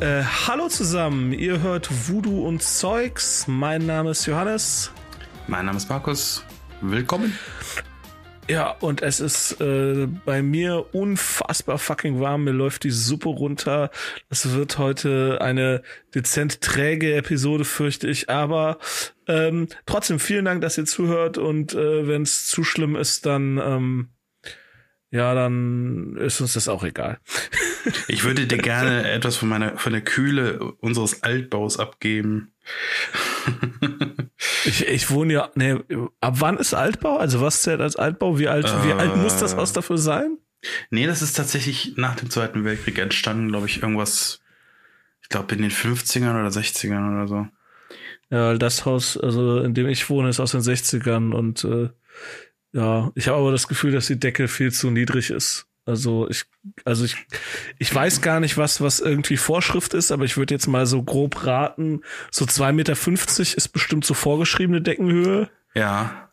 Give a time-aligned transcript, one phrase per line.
[0.00, 1.32] äh, hallo zusammen.
[1.32, 3.46] Ihr hört Voodoo und Zeugs.
[3.48, 4.92] Mein Name ist Johannes.
[5.46, 6.44] Mein Name ist Markus.
[6.80, 7.36] Willkommen.
[8.48, 12.44] Ja, und es ist äh, bei mir unfassbar fucking warm.
[12.44, 13.90] Mir läuft die Suppe runter.
[14.30, 15.82] Es wird heute eine
[16.14, 18.30] dezent träge Episode, fürchte ich.
[18.30, 18.78] Aber
[19.26, 21.36] ähm, trotzdem vielen Dank, dass ihr zuhört.
[21.36, 24.08] Und äh, wenn es zu schlimm ist, dann ähm,
[25.10, 27.18] ja, dann ist uns das auch egal.
[28.08, 32.52] Ich würde dir gerne etwas von meiner von der Kühle unseres Altbaus abgeben.
[34.64, 35.76] Ich, ich wohne ja, nee,
[36.20, 37.16] ab wann ist Altbau?
[37.16, 38.38] Also was zählt als Altbau?
[38.38, 40.36] Wie alt, äh, wie alt muss das Haus dafür sein?
[40.90, 44.40] Nee, das ist tatsächlich nach dem Zweiten Weltkrieg entstanden, glaube ich, irgendwas,
[45.22, 47.46] ich glaube in den 50ern oder 60ern oder so.
[48.30, 51.88] Ja, das Haus, also in dem ich wohne, ist aus den 60ern und äh,
[52.72, 55.66] ja, ich habe aber das Gefühl, dass die Decke viel zu niedrig ist.
[55.88, 56.44] Also ich,
[56.84, 57.16] also ich,
[57.78, 61.02] ich weiß gar nicht, was, was irgendwie Vorschrift ist, aber ich würde jetzt mal so
[61.02, 65.48] grob raten, so zwei Meter fünfzig ist bestimmt so vorgeschriebene Deckenhöhe.
[65.74, 66.28] Ja.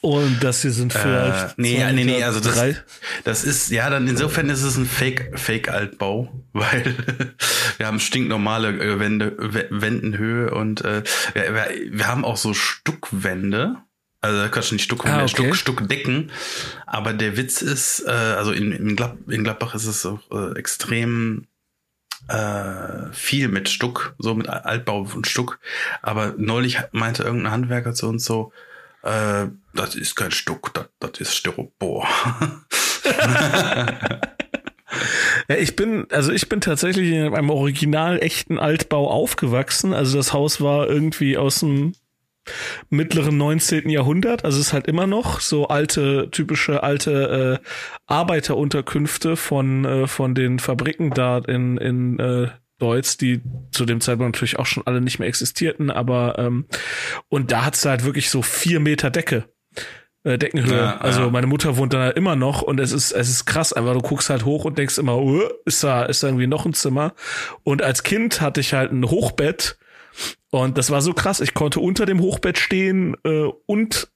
[0.00, 1.50] Und das hier sind vielleicht.
[1.50, 2.74] Äh, nee, nee, nee, also das, drei.
[3.24, 6.96] das ist, ja, dann insofern ist es ein Fake, Fake-Altbau, weil
[7.76, 9.36] wir haben stinknormale äh, Wände,
[9.68, 11.02] Wendenhöhe und äh,
[11.34, 13.76] wir, wir haben auch so Stuckwände
[14.20, 15.28] also Quatsch, nicht Stuck, ah, okay.
[15.28, 16.30] Stuck, Stuckdecken.
[16.86, 20.58] Aber der Witz ist, äh, also in, in, Glad in Gladbach ist es auch äh,
[20.58, 21.46] extrem
[22.28, 25.58] äh, viel mit Stuck, so mit Altbau und Stuck.
[26.02, 28.52] Aber neulich meinte irgendein Handwerker zu uns so,
[29.02, 32.06] äh, das ist kein Stuck, das, das ist Styropor.
[35.48, 39.94] Ja, ich bin, also ich bin tatsächlich in einem original echten Altbau aufgewachsen.
[39.94, 41.94] Also das Haus war irgendwie aus dem
[42.88, 43.88] mittleren 19.
[43.88, 44.44] Jahrhundert.
[44.44, 47.66] Also es ist halt immer noch so alte, typische alte äh,
[48.06, 52.48] Arbeiterunterkünfte von, äh, von den Fabriken da in, in äh,
[52.80, 56.66] Deutsch, die zu dem Zeitpunkt natürlich auch schon alle nicht mehr existierten, aber ähm,
[57.28, 59.44] und da hat's halt wirklich so vier Meter Decke.
[60.24, 60.76] Äh, Deckenhöhe.
[60.76, 61.30] Ja, also ja.
[61.30, 64.28] meine Mutter wohnt da immer noch und es ist es ist krass, einfach du guckst
[64.28, 67.14] halt hoch und denkst immer, uh, ist da ist da irgendwie noch ein Zimmer
[67.62, 69.78] und als Kind hatte ich halt ein Hochbett
[70.50, 71.40] und das war so krass.
[71.40, 74.10] Ich konnte unter dem Hochbett stehen äh, und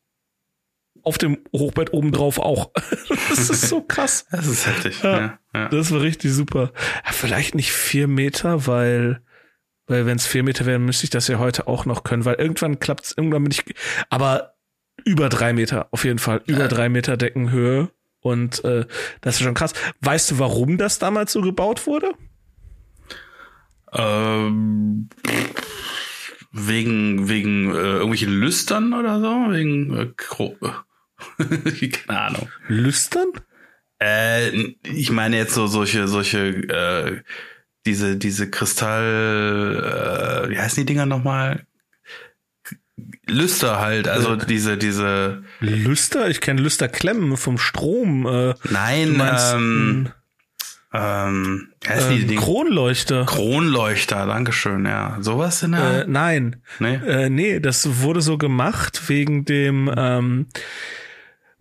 [1.03, 2.71] auf dem Hochbett obendrauf auch.
[3.29, 4.27] das ist so krass.
[4.31, 5.03] Das ist heftig.
[5.03, 5.69] Ja, ja, ja.
[5.69, 6.73] Das war richtig super.
[7.13, 9.23] Vielleicht nicht vier Meter, weil,
[9.87, 12.37] weil wenn es vier Meter wären, müsste ich das ja heute auch noch können, weil
[12.37, 13.63] irgendwann klappt es, irgendwann bin ich,
[14.09, 14.55] aber
[15.05, 16.43] über drei Meter, auf jeden Fall.
[16.47, 17.91] Über drei Meter Deckenhöhe.
[18.21, 18.87] Und äh,
[19.21, 19.75] das ist schon krass.
[20.01, 22.13] Weißt du, warum das damals so gebaut wurde?
[23.93, 25.11] Ähm,
[26.55, 30.07] wegen wegen äh, irgendwelchen Lüstern oder so, wegen äh,
[31.89, 32.49] keine Ahnung.
[32.69, 33.27] Lüstern?
[34.01, 34.51] Äh,
[34.85, 37.23] ich meine jetzt so solche solche äh,
[37.87, 41.67] diese diese Kristall äh, wie heißen die Dinger nochmal?
[43.27, 48.27] Lüster halt, also äh, diese diese Lüster, ich kenne Lüsterklemmen vom Strom.
[48.27, 50.13] Äh, Nein, ähm,
[50.95, 53.25] ähm, ähm, die Kronleuchter.
[53.27, 55.17] Kronleuchter, Dankeschön, ja.
[55.21, 56.03] Sowas in der.
[56.03, 56.63] Äh, nein.
[56.79, 56.95] Nee?
[56.95, 60.47] Äh, nee, das wurde so gemacht wegen dem ähm,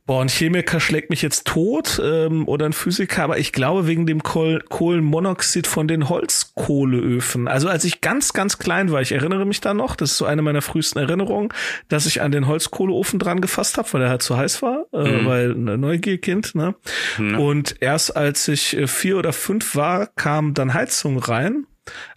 [0.06, 4.06] Boah, ein Chemiker schlägt mich jetzt tot ähm, oder ein Physiker, aber ich glaube wegen
[4.06, 7.47] dem Kohl Kohlenmonoxid von den Holzkohleöfen.
[7.47, 10.25] Also als ich ganz, ganz klein war, ich erinnere mich da noch, das ist so
[10.25, 11.50] eine meiner frühesten Erinnerungen,
[11.88, 15.22] dass ich an den Holzkohleofen dran gefasst habe, weil er halt zu heiß war, äh,
[15.22, 15.25] mhm.
[15.25, 16.53] weil ein Neugierkind.
[16.53, 16.75] Ne?
[17.18, 17.40] Mhm.
[17.40, 21.66] Und erst als ich äh, vier oder fünf war, kam dann Heizung rein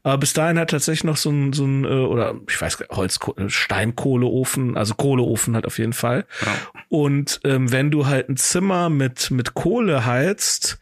[0.02, 3.18] aber bis dahin hat tatsächlich noch so ein, so ein äh, oder ich weiß Holz,
[3.48, 6.24] Steinkohleofen, also Kohleofen halt auf jeden Fall.
[6.44, 6.52] Ja.
[6.88, 10.78] Und ähm, wenn du halt ein Zimmer mit, mit Kohle heizt,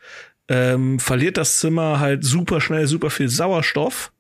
[0.49, 4.13] ähm, verliert das Zimmer halt super schnell super viel Sauerstoff.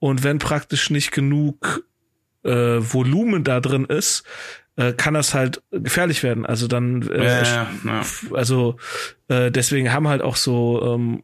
[0.00, 1.84] Und wenn praktisch nicht genug
[2.42, 4.24] äh, Volumen da drin ist,
[4.76, 6.46] äh, kann das halt gefährlich werden.
[6.46, 8.02] Also dann, äh, ja, ja.
[8.32, 8.76] also
[9.28, 11.22] äh, deswegen haben halt auch so ähm,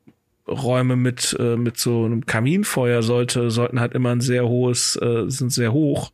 [0.49, 5.25] Räume mit äh, mit so einem Kaminfeuer sollte sollten halt immer ein sehr hohes äh,
[5.29, 6.13] sind sehr hoch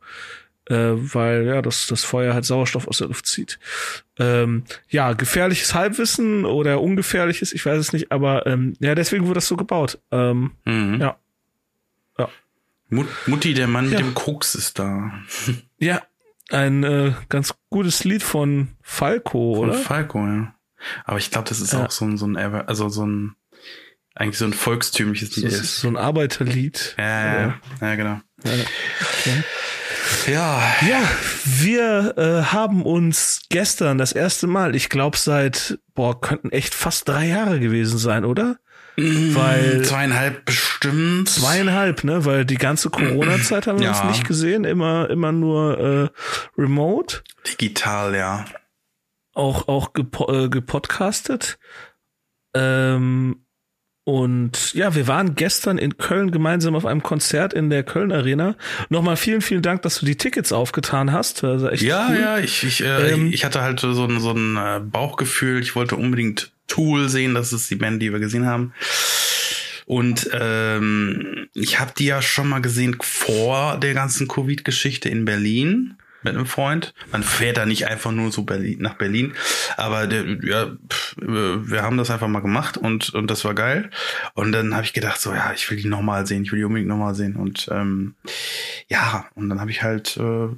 [0.67, 3.59] äh, weil ja das das Feuer halt Sauerstoff aus der Luft zieht.
[4.19, 9.35] Ähm, ja gefährliches Halbwissen oder ungefährliches ich weiß es nicht aber ähm, ja deswegen wurde
[9.35, 9.99] das so gebaut.
[10.11, 11.01] Ähm, mhm.
[11.01, 11.17] ja.
[12.19, 12.29] Ja.
[12.89, 13.91] Mut, Mutti der Mann ja.
[13.91, 15.13] mit dem Koks ist da.
[15.79, 16.01] Ja
[16.51, 19.75] ein äh, ganz gutes Lied von Falco von oder?
[19.75, 20.55] Falco ja.
[21.05, 21.87] Aber ich glaube das ist ja.
[21.87, 23.37] auch so ein so ein also so ein
[24.15, 25.81] eigentlich so ein volkstümliches Lied ist.
[25.81, 26.95] So ein Arbeiterlied.
[26.99, 28.21] Ja, ja, ja, genau.
[28.41, 29.43] Okay.
[30.27, 30.63] Ja.
[30.87, 31.11] Ja,
[31.45, 37.09] wir äh, haben uns gestern das erste Mal, ich glaube seit, boah, könnten echt fast
[37.09, 38.59] drei Jahre gewesen sein, oder?
[38.97, 41.29] weil zweieinhalb bestimmt.
[41.29, 42.25] Zweieinhalb, ne?
[42.25, 43.99] Weil die ganze Corona-Zeit haben wir ja.
[43.99, 47.23] uns nicht gesehen, immer, immer nur äh, remote.
[47.47, 48.45] Digital, ja.
[49.35, 51.59] Auch, auch gepo äh, gepodcastet.
[52.55, 53.42] Ähm,
[54.05, 58.57] und ja, wir waren gestern in Köln gemeinsam auf einem Konzert in der Köln Arena.
[58.89, 61.45] Nochmal vielen, vielen Dank, dass du die Tickets aufgetan hast.
[61.45, 62.19] Also ja, cool.
[62.21, 65.61] ja, ich, ich, äh, ähm, ich hatte halt so ein, so ein äh, Bauchgefühl.
[65.61, 67.35] Ich wollte unbedingt Tool sehen.
[67.35, 68.73] Das ist die Band, die wir gesehen haben.
[69.87, 75.95] Und ähm, ich habe die ja schon mal gesehen vor der ganzen Covid-Geschichte in Berlin
[76.23, 76.95] mit einem Freund.
[77.11, 79.35] Man fährt da nicht einfach nur so Berlin, nach Berlin,
[79.77, 83.91] aber der, ja, pff, wir haben das einfach mal gemacht und und das war geil.
[84.35, 86.65] Und dann habe ich gedacht so, ja, ich will die nochmal sehen, ich will die
[86.65, 88.15] unbedingt nochmal sehen und ähm,
[88.89, 90.49] ja, und dann habe ich halt äh,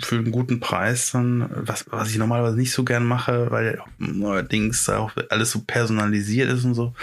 [0.00, 4.88] für einen guten Preis dann was was ich normalerweise nicht so gern mache, weil neuerdings
[4.88, 6.94] auch alles so personalisiert ist und so.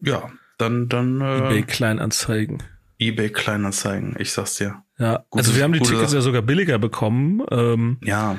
[0.00, 2.62] Ja, dann dann äh, eBay Kleinanzeigen
[3.00, 4.82] eBay Kleinanzeigen, ich sag's dir.
[4.98, 7.42] Ja, gute, also wir haben die Tickets ja sogar billiger bekommen.
[7.50, 8.36] Ähm, ja.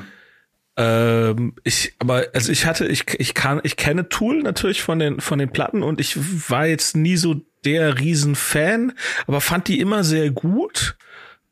[0.76, 5.20] Ähm, ich, aber also ich hatte, ich, ich kann, ich kenne Tool natürlich von den
[5.20, 6.16] von den Platten und ich
[6.48, 8.92] war jetzt nie so der Riesenfan,
[9.26, 10.96] aber fand die immer sehr gut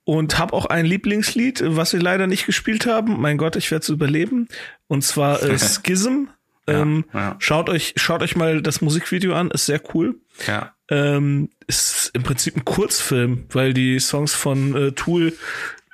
[0.05, 3.21] und habe auch ein Lieblingslied, was wir leider nicht gespielt haben.
[3.21, 4.49] Mein Gott, ich werde es überleben.
[4.87, 6.29] Und zwar äh, Schism.
[6.70, 7.37] Ja, ähm, ja.
[7.38, 10.20] Schaut euch, schaut euch mal das Musikvideo an, ist sehr cool.
[10.46, 10.75] Ja.
[10.88, 15.32] Ähm, ist im Prinzip ein Kurzfilm, weil die Songs von äh, Tool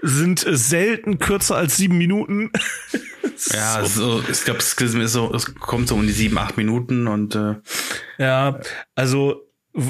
[0.03, 2.51] sind äh, selten kürzer als sieben Minuten.
[3.53, 4.23] ja, so.
[4.31, 7.57] ich glaube, es, ist so, es kommt so um die sieben, acht Minuten und äh,
[8.19, 8.61] ja,
[8.95, 9.43] also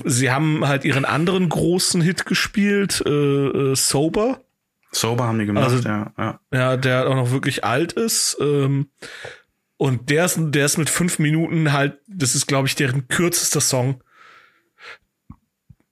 [0.05, 4.41] sie haben halt ihren anderen großen Hit gespielt, äh, äh, Sober.
[4.93, 6.41] Sober haben die gemacht, also, ja, ja.
[6.53, 8.37] Ja, der auch noch wirklich alt ist.
[8.41, 8.89] Ähm,
[9.79, 13.61] und der ist, der ist mit fünf Minuten halt, das ist, glaube ich, deren kürzester
[13.61, 14.03] Song.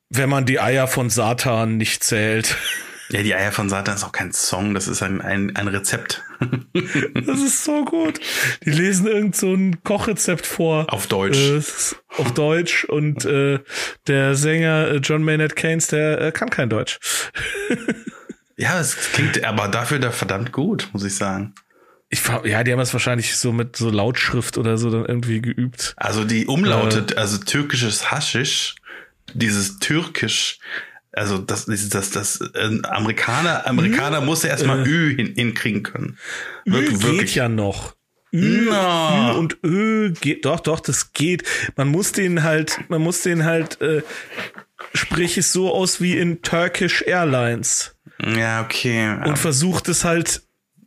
[0.09, 2.57] Wenn man die Eier von Satan nicht zählt.
[3.11, 6.25] Ja, die Eier von Satan ist auch kein Song, das ist ein, ein, ein Rezept.
[7.15, 8.19] das ist so gut.
[8.65, 10.87] Die lesen irgend so ein Kochrezept vor.
[10.89, 11.39] Auf Deutsch.
[11.39, 11.61] Äh,
[12.17, 13.59] auf Deutsch und äh,
[14.07, 16.99] der Sänger äh, John Maynard Keynes, der äh, kann kein Deutsch.
[18.57, 21.55] ja, es klingt aber dafür da verdammt gut, muss ich sagen.
[22.15, 25.95] Ich, ja, die haben es wahrscheinlich so mit so Lautschrift oder so dann irgendwie geübt.
[25.97, 28.77] Also die Umlaute, äh, also türkisches Haschisch
[29.33, 30.59] dieses Türkisch,
[31.13, 34.27] also das, das, das, das äh, Amerikaner, Amerikaner hm?
[34.27, 36.19] muss erstmal äh, Ü hin, hinkriegen können.
[36.67, 37.35] Ü geht wirklich.
[37.35, 37.95] ja noch.
[38.33, 39.33] Ü, no.
[39.33, 41.45] Ü und Ö geht, doch, doch, das geht.
[41.77, 44.03] Man muss den halt, man muss den halt, äh,
[44.93, 47.97] sprich es so aus wie in Turkish Airlines.
[48.25, 49.17] Ja, okay.
[49.25, 50.43] Und versucht es halt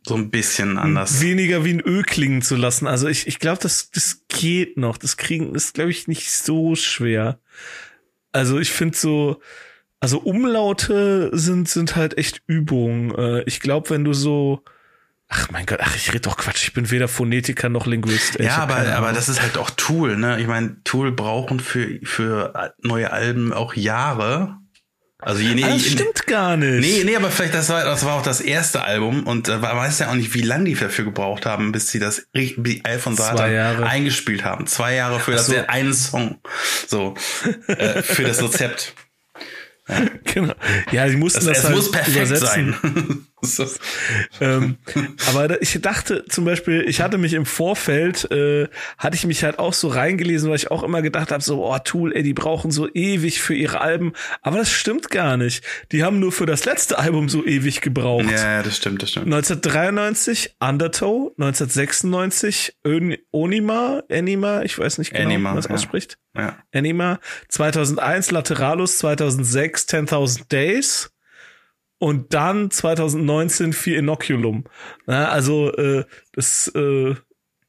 [0.08, 1.20] so ein bisschen anders.
[1.20, 2.86] Weniger wie ein Ö klingen zu lassen.
[2.86, 4.96] Also ich, ich glaube, das, das geht noch.
[4.98, 7.38] Das kriegen ist, glaube ich, nicht so schwer.
[8.32, 9.40] Also ich finde so,
[10.00, 13.14] also Umlaute sind, sind halt echt Übungen.
[13.14, 14.64] Äh, ich glaube, wenn du so,
[15.30, 18.38] Ach mein Gott, ach, ich rede doch Quatsch, ich bin weder Phonetiker noch Linguist.
[18.38, 20.40] Ja, aber, aber das ist halt auch Tool, ne?
[20.40, 24.56] Ich meine, Tool brauchen für, für neue Alben auch Jahre.
[25.20, 26.80] Also je, ah, das je, stimmt gar nicht.
[26.80, 29.98] Nee, nee, aber vielleicht das war das war auch das erste Album und äh, weiß
[29.98, 33.16] ja auch nicht, wie lange die dafür gebraucht haben, bis sie das die Al von
[33.16, 34.68] Satan eingespielt haben.
[34.68, 35.52] Zwei Jahre für so.
[35.52, 36.40] das einen Song.
[36.86, 37.14] So
[37.66, 38.94] äh, für das Rezept.
[38.96, 39.04] Ja.
[40.24, 40.52] Genau.
[40.92, 42.76] Ja, sie mussten das, das es halt muss perfekt übersetzen.
[42.82, 43.26] sein.
[44.40, 44.76] ähm,
[45.28, 49.58] aber ich dachte zum Beispiel, ich hatte mich im Vorfeld, äh, hatte ich mich halt
[49.58, 52.70] auch so reingelesen, weil ich auch immer gedacht habe, so, oh, Tool, ey, die brauchen
[52.70, 54.12] so ewig für ihre Alben.
[54.42, 55.64] Aber das stimmt gar nicht.
[55.92, 58.30] Die haben nur für das letzte Album so ewig gebraucht.
[58.30, 59.26] Ja, das stimmt, das stimmt.
[59.26, 62.76] 1993 Undertow, 1996
[63.30, 65.74] Onima, Anima, ich weiß nicht genau, Anima, wie man das ja.
[65.74, 66.18] ausspricht.
[66.36, 66.56] Ja.
[66.72, 71.10] Anima, 2001 Lateralus, 2006 10.000 Days
[71.98, 74.64] und dann 2019 für Inoculum.
[75.06, 77.14] Ja, also äh, das äh,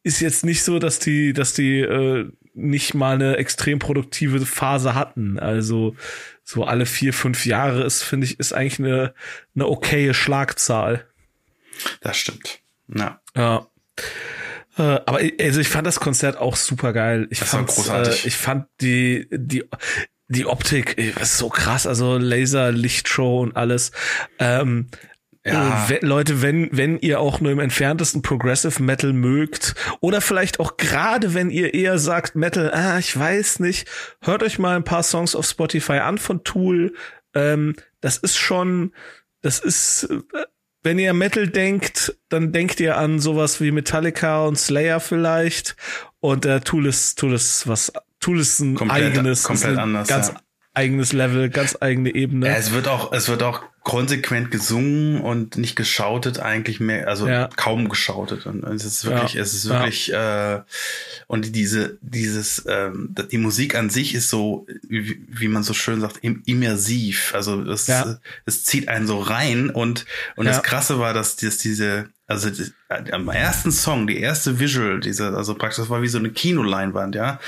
[0.04, 4.96] ist jetzt nicht so, dass die, dass die äh, nicht mal eine extrem produktive Phase
[4.96, 5.40] hatten.
[5.40, 5.96] Also
[6.44, 9.14] so alle vier, fünf Jahre ist, finde ich, ist eigentlich eine,
[9.56, 11.06] eine okaye Schlagzahl.
[12.02, 12.60] Das stimmt.
[12.88, 13.22] Ja.
[13.36, 13.68] Ja.
[14.78, 17.28] Äh, aber also ich fand das Konzert auch super geil.
[17.30, 17.70] Ich fand.
[17.90, 19.66] Äh, ich fand die die
[20.30, 23.92] die Optik ist so krass, also Laser, Lichtshow und alles.
[24.38, 24.88] Ähm,
[25.44, 25.88] ja.
[25.90, 30.78] Äh, Leute, wenn, wenn ihr auch nur im entferntesten Progressive Metal mögt oder vielleicht auch
[30.78, 33.88] gerade wenn ihr eher sagt Metal, ah, ich weiß nicht,
[34.22, 36.94] hört euch mal ein paar Songs auf Spotify an von Tool.
[37.34, 38.94] Ähm, das ist schon,
[39.42, 40.46] das ist, äh,
[40.84, 45.76] wenn ihr Metal denkt, dann denkt ihr an sowas wie Metallica und Slayer vielleicht.
[46.20, 50.30] Und äh, Tool ist, Tool ist was Tool ist ein komplett, eigenes, komplett anders, ganz
[50.30, 50.42] ja.
[50.74, 52.48] eigenes Level, ganz eigene Ebene.
[52.48, 57.28] Ja, es wird auch, es wird auch konsequent gesungen und nicht geschautet eigentlich mehr, also
[57.28, 57.50] ja.
[57.56, 58.46] kaum geschautet.
[58.46, 59.42] Und es ist wirklich, ja.
[59.42, 60.58] es ist wirklich, ja.
[60.58, 60.62] äh,
[61.28, 66.02] und diese, dieses, ähm, die Musik an sich ist so, wie, wie man so schön
[66.02, 67.34] sagt, immersiv.
[67.34, 67.90] Also es,
[68.46, 70.06] es zieht einen so rein und,
[70.36, 72.72] und das Krasse war, dass, dass diese, also die,
[73.12, 77.16] am ersten Song, die erste Visual, diese, also praktisch, das war wie so eine Kinoleinwand,
[77.16, 77.40] ja.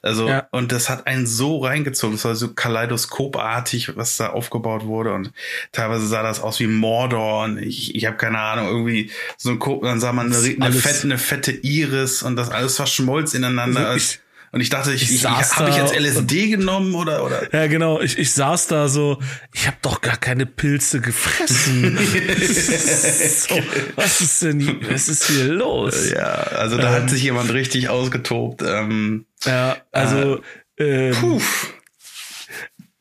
[0.00, 0.48] Also, ja.
[0.50, 5.32] und das hat einen so reingezogen, es war so kaleidoskopartig, was da aufgebaut wurde und
[5.80, 9.58] teilweise sah das aus wie Mordor und ich, ich habe keine Ahnung, irgendwie so ein,
[9.82, 13.88] dann sah man eine, eine, fette, eine fette Iris und das alles verschmolz ineinander.
[13.88, 14.20] Also ich,
[14.52, 17.54] und ich dachte, ich, ich, ich habe ich jetzt LSD genommen oder oder?
[17.54, 18.00] Ja, genau.
[18.00, 19.20] Ich, ich saß da so,
[19.54, 21.96] ich habe doch gar keine Pilze gefressen.
[21.96, 23.58] so,
[23.94, 26.10] was ist denn, was ist hier los?
[26.10, 28.62] Ja, also da ähm, hat sich jemand richtig ausgetobt.
[28.62, 30.40] Ähm, ja, also
[30.78, 31.40] äh, ähm,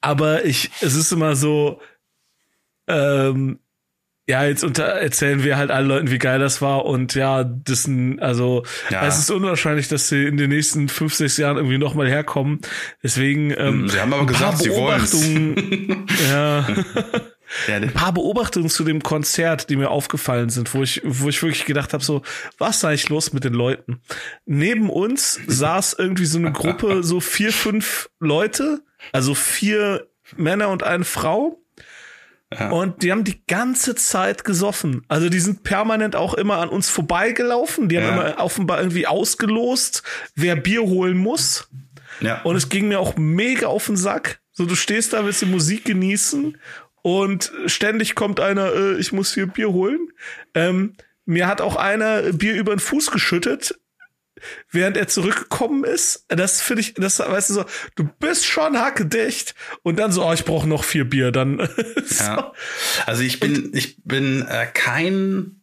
[0.01, 1.81] aber ich, es ist immer so,
[2.89, 3.59] ähm,
[4.29, 7.87] ja, jetzt unter erzählen wir halt allen Leuten, wie geil das war und ja, das
[7.87, 9.03] ein, also ja.
[9.07, 12.59] es ist unwahrscheinlich, dass sie in den nächsten fünf, sechs Jahren irgendwie nochmal herkommen.
[13.01, 16.67] Deswegen ähm, sie haben aber gesagt, sie wollen ja.
[17.67, 21.41] Ja, ein paar Beobachtungen zu dem Konzert, die mir aufgefallen sind, wo ich, wo ich
[21.41, 22.21] wirklich gedacht habe, so,
[22.59, 24.01] was ist eigentlich los mit den Leuten?
[24.45, 28.81] Neben uns saß irgendwie so eine Gruppe, so vier, fünf Leute,
[29.11, 31.58] also vier Männer und eine Frau.
[32.71, 35.03] Und die haben die ganze Zeit gesoffen.
[35.07, 37.89] Also die sind permanent auch immer an uns vorbeigelaufen.
[37.89, 38.29] Die haben ja.
[38.29, 40.01] immer offenbar irgendwie ausgelost,
[40.35, 41.69] wer Bier holen muss.
[42.21, 42.41] Ja.
[42.41, 44.41] Und es ging mir auch mega auf den Sack.
[44.51, 46.57] So, du stehst da, willst die Musik genießen
[47.01, 50.09] und ständig kommt einer, äh, ich muss hier Bier holen.
[50.53, 53.79] Ähm, mir hat auch einer Bier über den Fuß geschüttet
[54.69, 56.25] während er zurückgekommen ist.
[56.27, 57.65] Das finde ich, das weißt du so,
[57.95, 61.67] du bist schon hackedicht und dann so, oh, ich brauche noch vier Bier, dann.
[62.05, 62.23] so.
[62.23, 62.53] ja.
[63.05, 65.59] Also ich bin, ich bin äh, kein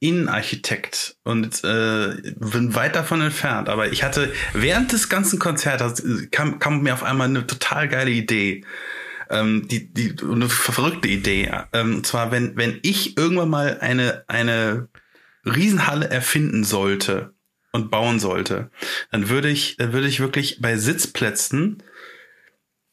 [0.00, 3.68] Innenarchitekt und äh, bin weit davon entfernt.
[3.68, 8.10] Aber ich hatte während des ganzen Konzerts kam, kam mir auf einmal eine total geile
[8.10, 8.64] Idee.
[9.30, 11.50] Ähm, die, die, eine verrückte Idee.
[11.72, 14.88] Ähm, und zwar, wenn, wenn ich irgendwann mal eine, eine
[15.44, 17.34] Riesenhalle erfinden sollte,
[17.72, 18.70] und bauen sollte,
[19.10, 21.82] dann würde ich, dann würde ich wirklich bei Sitzplätzen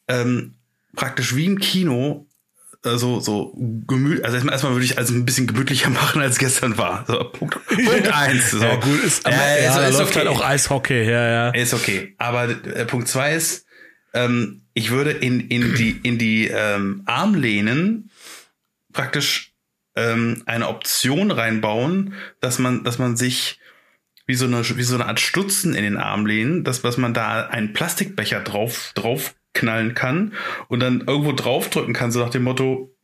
[0.07, 0.55] ähm,
[0.95, 2.27] praktisch wie im Kino
[2.85, 3.53] äh, so so
[3.87, 7.23] gemüt also erstmal, erstmal würde ich also ein bisschen gemütlicher machen als gestern war so
[7.31, 8.59] Punkt, Punkt eins so.
[8.59, 10.19] ja, gut ist aber ja, ja, so, ist okay.
[10.19, 13.65] halt auch Eishockey ja ja ist okay aber äh, Punkt zwei ist
[14.13, 18.11] ähm, ich würde in in die in die ähm, Armlehnen
[18.93, 19.53] praktisch
[19.95, 23.59] ähm, eine Option reinbauen dass man dass man sich
[24.25, 27.13] wie so eine, wie so eine Art Stutzen in den Arm lehnen, das, was man
[27.13, 30.33] da einen Plastikbecher drauf, drauf knallen kann
[30.67, 32.95] und dann irgendwo draufdrücken kann, so nach dem Motto,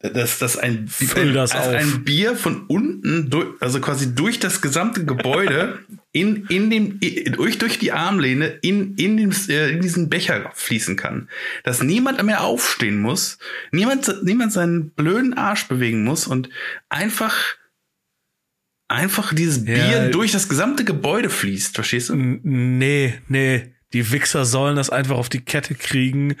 [0.00, 4.60] dass das ein, ein, das also ein Bier von unten, durch, also quasi durch das
[4.60, 5.80] gesamte Gebäude
[6.12, 7.00] in, in dem,
[7.32, 11.28] durch, durch die Armlehne in, in, dem, äh, in diesen Becher fließen kann.
[11.64, 13.38] Dass niemand mehr aufstehen muss,
[13.72, 16.48] niemand, niemand seinen blöden Arsch bewegen muss und
[16.88, 17.56] einfach
[18.88, 22.14] einfach dieses Bier ja, durch das gesamte Gebäude fließt, verstehst du?
[22.16, 23.72] Nee, nee.
[23.92, 26.36] Die Wichser sollen das einfach auf die Kette kriegen,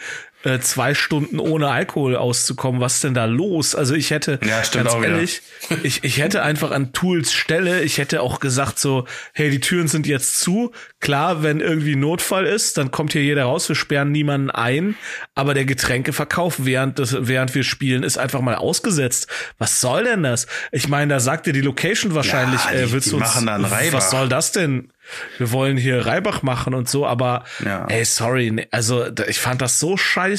[0.46, 2.80] äh, zwei Stunden ohne Alkohol auszukommen.
[2.80, 3.74] Was ist denn da los?
[3.74, 5.42] Also ich hätte, ja, ganz ehrlich,
[5.82, 9.88] ich, ich hätte einfach an Tools Stelle, ich hätte auch gesagt so, hey, die Türen
[9.88, 10.70] sind jetzt zu.
[11.00, 14.94] Klar, wenn irgendwie Notfall ist, dann kommt hier jeder raus, wir sperren niemanden ein.
[15.34, 19.26] Aber der Getränkeverkauf während, des, während wir spielen ist einfach mal ausgesetzt.
[19.58, 20.46] Was soll denn das?
[20.70, 23.46] Ich meine, da sagt dir die Location wahrscheinlich, ja, die, äh, willst du uns, machen
[23.46, 24.92] dann was soll das denn?
[25.38, 27.86] wir wollen hier Reibach machen und so, aber ja.
[27.86, 30.35] ey, sorry, also ich fand das so scheiße.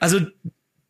[0.00, 0.20] Also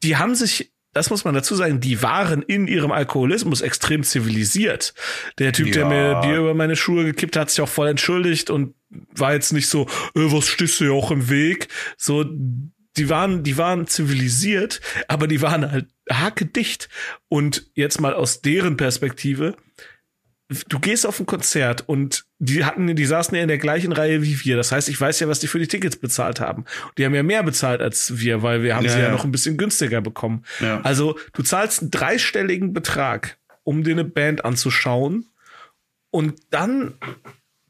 [0.03, 4.95] die haben sich, das muss man dazu sagen, die waren in ihrem Alkoholismus extrem zivilisiert.
[5.39, 5.73] Der Typ, ja.
[5.73, 9.33] der mir Bier über meine Schuhe gekippt hat, hat sich auch voll entschuldigt und war
[9.33, 9.83] jetzt nicht so,
[10.15, 11.69] äh, was stehst du ja auch im Weg?
[11.97, 12.25] So,
[12.97, 16.89] die waren, die waren zivilisiert, aber die waren halt hakedicht.
[17.29, 19.57] Und jetzt mal aus deren Perspektive,
[20.69, 24.23] du gehst auf ein Konzert und die hatten, die saßen ja in der gleichen Reihe
[24.23, 24.57] wie wir.
[24.57, 26.65] Das heißt, ich weiß ja, was die für die Tickets bezahlt haben.
[26.99, 29.25] Die haben ja mehr bezahlt als wir, weil wir haben ja, sie ja, ja, noch
[29.25, 30.45] ein bisschen günstiger bekommen.
[30.61, 30.81] Ja.
[30.83, 35.27] Also du zahlst einen dreistelligen Betrag, um dir eine Band anzuschauen
[36.11, 36.95] und dann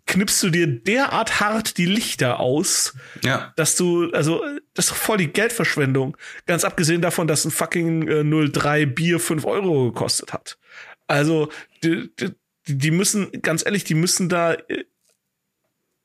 [0.07, 3.53] knippst du dir derart hart die Lichter aus, ja.
[3.57, 4.43] dass du, also,
[4.75, 6.17] das ist doch voll die Geldverschwendung.
[6.45, 10.59] Ganz abgesehen davon, dass ein fucking äh, 03 Bier 5 Euro gekostet hat.
[11.07, 11.51] Also,
[11.83, 12.33] die, die,
[12.67, 14.85] die, die müssen, ganz ehrlich, die müssen da, äh,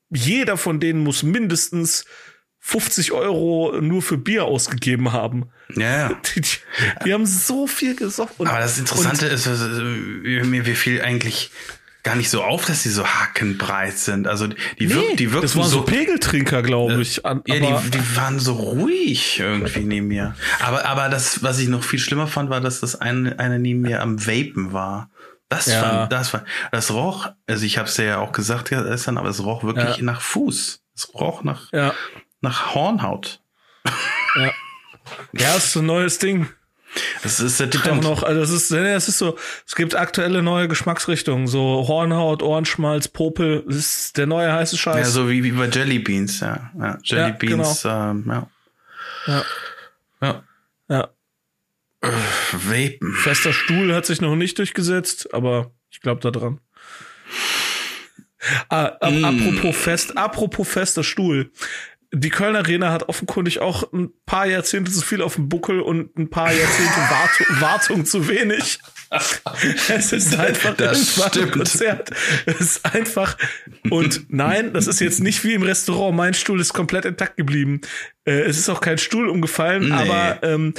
[0.10, 2.06] jeder von denen muss mindestens
[2.60, 5.50] 50 Euro nur für Bier ausgegeben haben.
[5.76, 6.22] Ja, ja.
[6.36, 6.50] Die, die,
[7.06, 8.48] die haben so viel gesoffen.
[8.48, 11.52] Aber das Interessante ist, mir, fiel eigentlich
[12.04, 14.28] gar nicht so auf, dass die so hackenbreit sind.
[14.28, 17.26] Also die, nee, wirk, die wirken das waren so, so Pegeltrinker, glaube ich.
[17.26, 20.36] An, ja, die, die waren so ruhig irgendwie neben mir.
[20.62, 23.82] Aber aber das, was ich noch viel schlimmer fand, war, dass das eine, eine neben
[23.82, 25.10] mir am Vapen war.
[25.50, 25.82] Das ja.
[25.82, 29.44] fand, das war, das roch, also ich habe es ja auch gesagt gestern, aber es
[29.44, 30.04] roch wirklich ja.
[30.04, 30.82] nach Fuß.
[30.96, 31.94] Es roch nach, ja.
[32.42, 33.42] nach Hornhaut.
[34.36, 34.52] Ja.
[35.32, 36.50] Ja, ist so ein neues Ding.
[37.24, 38.04] Das ist der Trend.
[38.04, 43.08] Noch, also das ist, das ist so, es gibt aktuelle neue Geschmacksrichtungen, so Hornhaut, Ohrenschmalz,
[43.08, 44.98] Popel, das ist der neue heiße Scheiß.
[44.98, 46.72] Ja, so wie, wie bei Jelly Beans, ja.
[46.78, 48.12] ja Jelly ja, Beans, genau.
[48.12, 48.48] ähm, ja.
[49.28, 49.44] Ja.
[50.22, 50.44] Ja.
[50.90, 51.08] ja.
[52.02, 52.12] Äh,
[52.52, 53.14] Vapen.
[53.14, 56.60] Fester Stuhl hat sich noch nicht durchgesetzt, aber ich glaube da dran.
[58.70, 59.26] Ah, mm.
[59.26, 61.52] Apropos fest, apropos fester Stuhl
[62.14, 66.18] die Kölner Arena hat offenkundig auch ein paar Jahrzehnte zu viel auf dem Buckel und
[66.18, 68.80] ein paar Jahrzehnte Wartung, Wartung zu wenig.
[69.90, 72.12] es ist einfach das ein Konzert.
[72.46, 73.38] Es ist einfach
[73.90, 76.16] und nein, das ist jetzt nicht wie im Restaurant.
[76.16, 77.82] Mein Stuhl ist komplett intakt geblieben.
[78.26, 79.92] Äh, es ist auch kein Stuhl umgefallen, nee.
[79.92, 80.74] aber ähm,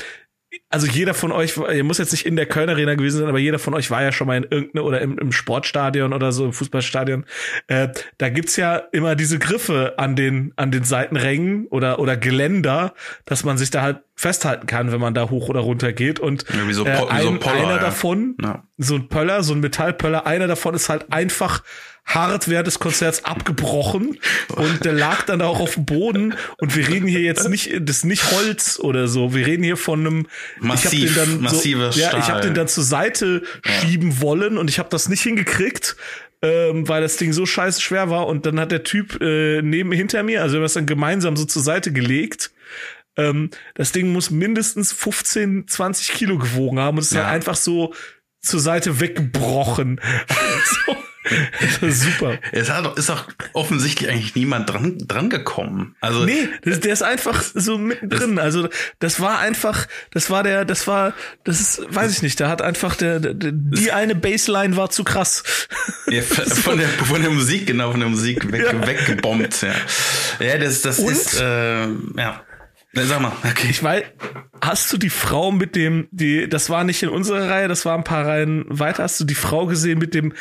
[0.70, 3.38] also jeder von euch, ihr muss jetzt nicht in der Köln Arena gewesen sein, aber
[3.38, 6.44] jeder von euch war ja schon mal in irgendeine oder im, im Sportstadion oder so,
[6.44, 7.24] im Fußballstadion.
[7.68, 12.92] Äh, da gibt's ja immer diese Griffe an den, an den Seitenrängen oder, oder Geländer,
[13.24, 16.20] dass man sich da halt festhalten kann, wenn man da hoch oder runter geht.
[16.20, 17.78] Und so, äh, ein, so Poller, einer ja.
[17.78, 18.64] davon, ja.
[18.76, 21.62] so ein Pöller, so ein Metallpöller, einer davon ist halt einfach
[22.08, 26.88] hart während des Konzerts abgebrochen und der lag dann auch auf dem Boden und wir
[26.88, 30.26] reden hier jetzt nicht, das ist nicht Holz oder so, wir reden hier von einem
[30.58, 31.68] Massiv, ich hab den dann so,
[32.00, 33.72] ja, ich habe den dann zur Seite ja.
[33.72, 35.96] schieben wollen und ich habe das nicht hingekriegt.
[36.40, 39.90] Ähm, weil das Ding so scheiße schwer war und dann hat der Typ äh, neben
[39.90, 42.52] hinter mir, also wir haben es dann gemeinsam so zur Seite gelegt
[43.18, 47.20] ähm, das Ding muss mindestens 15, 20 Kilo gewogen haben und es ja.
[47.20, 47.92] ist halt einfach so
[48.40, 50.00] zur Seite weggebrochen.
[50.86, 50.96] so.
[51.88, 52.38] Super.
[52.52, 55.96] Es hat, ist auch offensichtlich eigentlich niemand dran, dran gekommen.
[56.00, 56.24] Also.
[56.24, 58.38] Nee, das, der ist einfach so mittendrin.
[58.38, 61.14] Also, das war einfach, das war der, das war,
[61.44, 65.04] das ist, weiß ich nicht, da hat einfach der, der die eine Bassline war zu
[65.04, 65.68] krass.
[66.08, 68.86] Ja, von der, von der Musik, genau, von der Musik weg, ja.
[68.86, 69.74] weggebombt, ja.
[70.40, 71.12] Ja, das, das Und?
[71.12, 71.86] ist, äh,
[72.16, 72.42] ja.
[72.94, 73.68] Sag mal, okay.
[73.70, 74.02] Ich weiß,
[74.60, 77.96] hast du die Frau mit dem, die, das war nicht in unserer Reihe, das war
[77.96, 80.32] ein paar Reihen weiter, hast du die Frau gesehen mit dem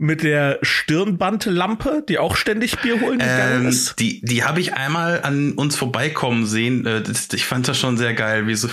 [0.00, 3.98] mit der Stirnbandlampe, die auch ständig Bier holen gegangen ähm, ist?
[3.98, 6.86] Die, die habe ich einmal an uns vorbeikommen sehen.
[6.86, 8.68] Äh, ich fand das schon sehr geil, wie so,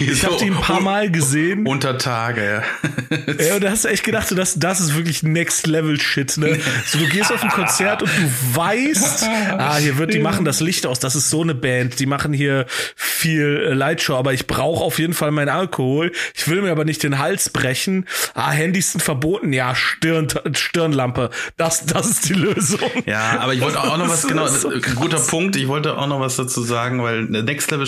[0.00, 1.66] ich so habe die ein paar Mal gesehen.
[1.66, 3.44] Unter Tage, ja.
[3.44, 6.36] ja, und da hast du echt gedacht, so, das, das ist wirklich Next Level Shit,
[6.36, 6.58] ne?
[6.86, 9.24] So, du gehst auf ein Konzert und du weißt,
[9.58, 12.32] ah, hier wird, die machen das Licht aus, das ist so eine Band, die machen
[12.32, 16.12] hier viel äh, Lightshow, aber ich brauche auf jeden Fall meinen Alkohol.
[16.34, 18.06] Ich will mir aber nicht den Hals brechen.
[18.34, 19.52] Ah, Handys sind verboten.
[19.52, 21.30] Ja, Stirn, Stirnlampe.
[21.56, 22.90] Das, das ist die Lösung.
[23.06, 25.56] Ja, aber ich wollte auch noch was, genau, so guter Punkt.
[25.56, 27.86] Ich wollte auch noch was dazu sagen, weil Next Level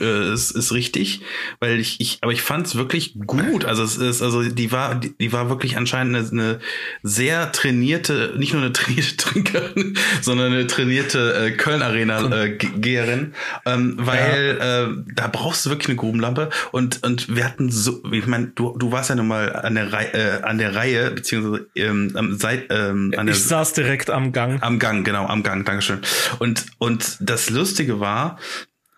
[0.00, 1.22] äh, ist, ist richtig,
[1.60, 3.64] weil ich, ich aber ich fand es wirklich gut.
[3.64, 6.60] Also es ist, also die war, die, die war wirklich anscheinend eine, eine
[7.02, 13.34] sehr trainierte, nicht nur eine trainierte Trinkerin, sondern eine trainierte äh, Köln Arena äh, Geherin,
[13.66, 14.84] ähm, weil ja.
[14.84, 18.76] äh, da brauchst du wirklich eine Grubenlampe und und wir hatten so, ich meine, du
[18.78, 22.66] du warst ja nun mal an der Reihe, äh, an der Reihe beziehungsweise ähm, Seit,
[22.70, 24.62] ähm, an der, ich saß direkt am Gang.
[24.62, 26.00] Am Gang, genau, am Gang, Dankeschön.
[26.38, 28.38] Und und das Lustige war,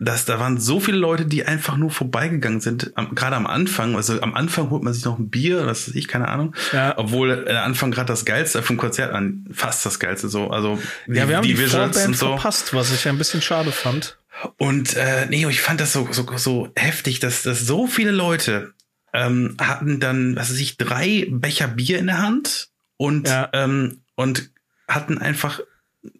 [0.05, 3.95] dass da waren so viele Leute, die einfach nur vorbeigegangen sind, am, gerade am Anfang.
[3.95, 6.55] Also am Anfang holt man sich noch ein Bier, das ist ich, keine Ahnung.
[6.73, 6.95] Ja.
[6.99, 10.51] Obwohl der Anfang gerade das Geilste vom Konzert an, fast das Geilste so.
[10.51, 12.29] Also die, ja, wir haben die, die Visuals und so.
[12.29, 14.19] verpasst, was ich ein bisschen schade fand.
[14.59, 18.73] Und äh, nee, ich fand das so, so, so heftig, dass, dass so viele Leute
[19.13, 23.49] ähm, hatten dann, was weiß ich, drei Becher Bier in der Hand und, ja.
[23.53, 24.51] ähm, und
[24.89, 25.61] hatten einfach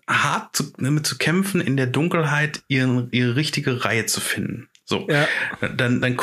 [0.09, 4.69] hart zu, damit zu kämpfen, in der Dunkelheit ihre, ihre richtige Reihe zu finden.
[4.85, 5.27] So, ja.
[5.77, 6.19] dann, dann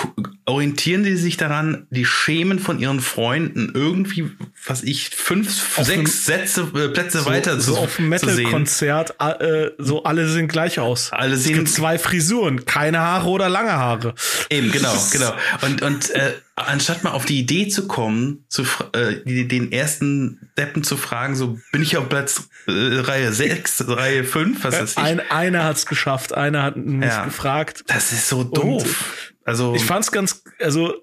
[0.46, 4.30] orientieren sie sich daran, die Schemen von ihren Freunden irgendwie,
[4.66, 9.16] was ich, fünf, auf sechs Sätze, äh, Plätze so, weiter so zu, auf dem Metal-Konzert,
[9.20, 11.12] äh, so alle sehen gleich aus.
[11.12, 14.14] Alle sehen es gibt zwei Frisuren, keine Haare oder lange Haare.
[14.50, 15.34] Eben, genau, genau.
[15.62, 16.34] Und, und äh,
[16.68, 21.60] anstatt mal auf die Idee zu kommen, zu, äh, den ersten Deppen zu fragen, so
[21.72, 24.98] bin ich auf Platz äh, Reihe 6, Reihe 5, was ist ich?
[24.98, 27.84] Ein, einer hat's geschafft, einer hat mich ja, gefragt.
[27.88, 28.84] Das ist so doof.
[28.84, 30.94] Und also ich fand's ganz, also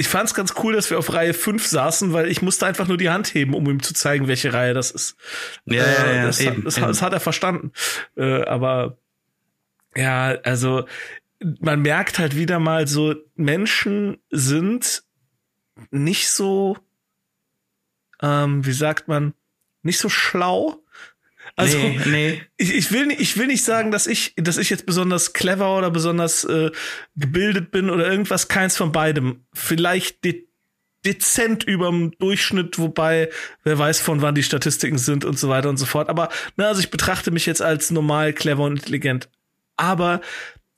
[0.00, 2.86] ich fand es ganz cool, dass wir auf Reihe 5 saßen, weil ich musste einfach
[2.86, 5.16] nur die Hand heben, um ihm zu zeigen, welche Reihe das ist.
[5.64, 6.86] Ja, äh, ja, ja, das, eben, das, eben.
[6.86, 7.72] das, hat er verstanden.
[8.16, 8.96] Äh, aber
[9.96, 10.86] ja, also
[11.60, 15.04] man merkt halt wieder mal so, Menschen sind
[15.90, 16.76] nicht so,
[18.22, 19.34] ähm, wie sagt man,
[19.82, 20.82] nicht so schlau.
[21.56, 22.42] Also nee, nee.
[22.56, 25.76] Ich, ich will nicht, ich will nicht sagen, dass ich, dass ich jetzt besonders clever
[25.76, 26.70] oder besonders äh,
[27.16, 28.48] gebildet bin oder irgendwas.
[28.48, 29.44] Keins von beidem.
[29.54, 30.48] Vielleicht de
[31.04, 33.30] dezent überm Durchschnitt, wobei
[33.62, 36.08] wer weiß von wann die Statistiken sind und so weiter und so fort.
[36.08, 39.28] Aber na, also ich betrachte mich jetzt als normal, clever und intelligent.
[39.76, 40.20] Aber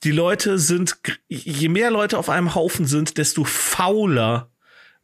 [0.03, 4.51] die Leute sind, je mehr Leute auf einem Haufen sind, desto fauler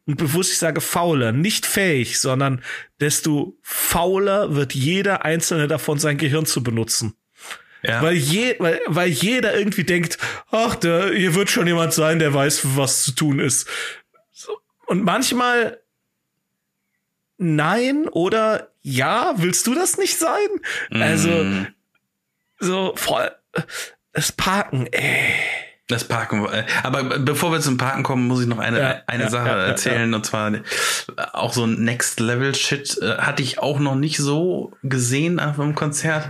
[0.06, 2.62] und bewusst ich sage fauler, nicht fähig, sondern
[2.98, 7.14] desto fauler wird jeder einzelne davon sein Gehirn zu benutzen.
[7.82, 8.02] Ja.
[8.02, 10.18] Weil, je, weil, weil jeder irgendwie denkt,
[10.50, 13.68] ach, da, hier wird schon jemand sein, der weiß, was zu tun ist.
[14.86, 15.78] Und manchmal
[17.36, 20.48] nein oder ja, willst du das nicht sein?
[20.90, 21.02] Mhm.
[21.02, 21.46] Also,
[22.58, 23.30] so voll,
[24.18, 25.32] das Parken, ey.
[25.86, 26.44] Das Parken.
[26.46, 29.48] äh, Aber bevor wir zum Parken kommen, muss ich noch eine, Ja, eine ja, Sache
[29.48, 30.12] ja, ja, erzählen.
[30.12, 30.60] Und zwar äh,
[31.34, 35.54] auch so ein Next Level Shit äh, hatte ich auch noch nicht so gesehen auf
[35.54, 36.28] dem Konzert.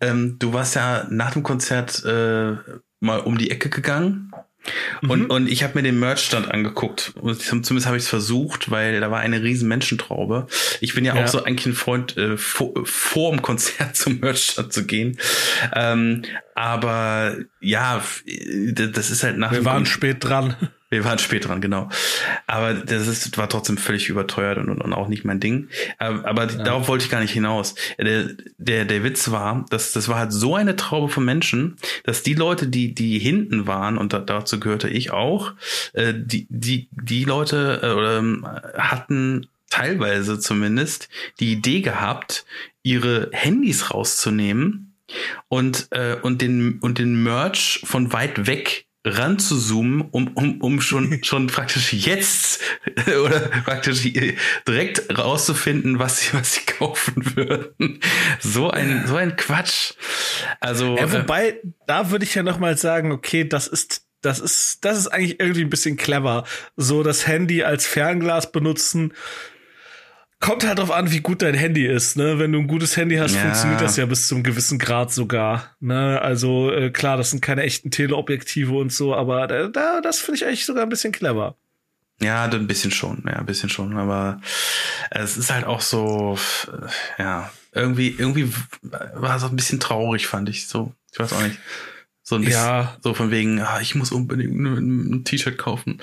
[0.00, 2.56] Ähm, du warst ja nach dem Konzert äh,
[2.98, 4.32] mal um die Ecke gegangen.
[5.02, 7.12] Und, und ich habe mir den Merchstand angeguckt.
[7.16, 10.46] Zumindest habe ich es versucht, weil da war eine riesen Menschentraube.
[10.80, 11.24] Ich bin ja, Ja.
[11.24, 15.18] auch so eigentlich ein Freund, äh, vor, vor dem Konzert zum Merchstand zu gehen.
[15.74, 16.22] Ähm,
[16.54, 18.02] aber ja,
[18.74, 20.56] das ist halt nach Wir waren spät dran.
[20.92, 21.88] Wir waren spät dran, genau.
[22.46, 25.68] Aber das ist, war trotzdem völlig überteuert und, und auch nicht mein Ding.
[25.98, 27.74] Aber, aber darauf wollte ich gar nicht hinaus.
[27.98, 28.28] Der,
[28.58, 32.34] der, der Witz war, dass das war halt so eine Traube von Menschen, dass die
[32.34, 35.54] Leute, die, die hinten waren, und da, dazu gehörte ich auch,
[35.94, 41.08] äh, die, die, die Leute äh, ähm, hatten teilweise zumindest
[41.40, 42.44] die Idee gehabt,
[42.82, 44.94] ihre Handys rauszunehmen
[45.48, 51.18] und, äh, und, den, und den Merch von weit weg ranzuzoomen, um, um, um schon,
[51.24, 52.60] schon praktisch jetzt
[53.24, 58.00] oder praktisch direkt rauszufinden, was sie, was sie kaufen würden.
[58.40, 59.94] So ein, so ein Quatsch.
[60.60, 64.38] Also, Ja, äh, wobei, da würde ich ja noch mal sagen, okay, das ist, das
[64.38, 66.44] ist, das ist eigentlich irgendwie ein bisschen clever.
[66.76, 69.14] So das Handy als Fernglas benutzen.
[70.42, 72.38] Kommt halt drauf an, wie gut dein Handy ist, ne?
[72.40, 73.42] Wenn du ein gutes Handy hast, Ja.
[73.42, 76.20] funktioniert das ja bis zu einem gewissen Grad sogar, ne?
[76.20, 80.36] Also äh, klar, das sind keine echten Teleobjektive und so, aber da, da das finde
[80.38, 81.56] ich eigentlich sogar ein bisschen clever.
[82.20, 84.40] Ja, ein bisschen schon, ja, ein bisschen schon, aber
[85.10, 86.36] es ist halt auch so,
[87.18, 88.52] ja, irgendwie, irgendwie
[89.14, 90.92] war es auch ein bisschen traurig, fand ich so.
[91.12, 91.58] Ich weiß auch nicht.
[92.24, 92.96] So ein bisschen, Ja.
[93.02, 96.00] so von wegen, ah, ich muss unbedingt ein, ein T-Shirt kaufen.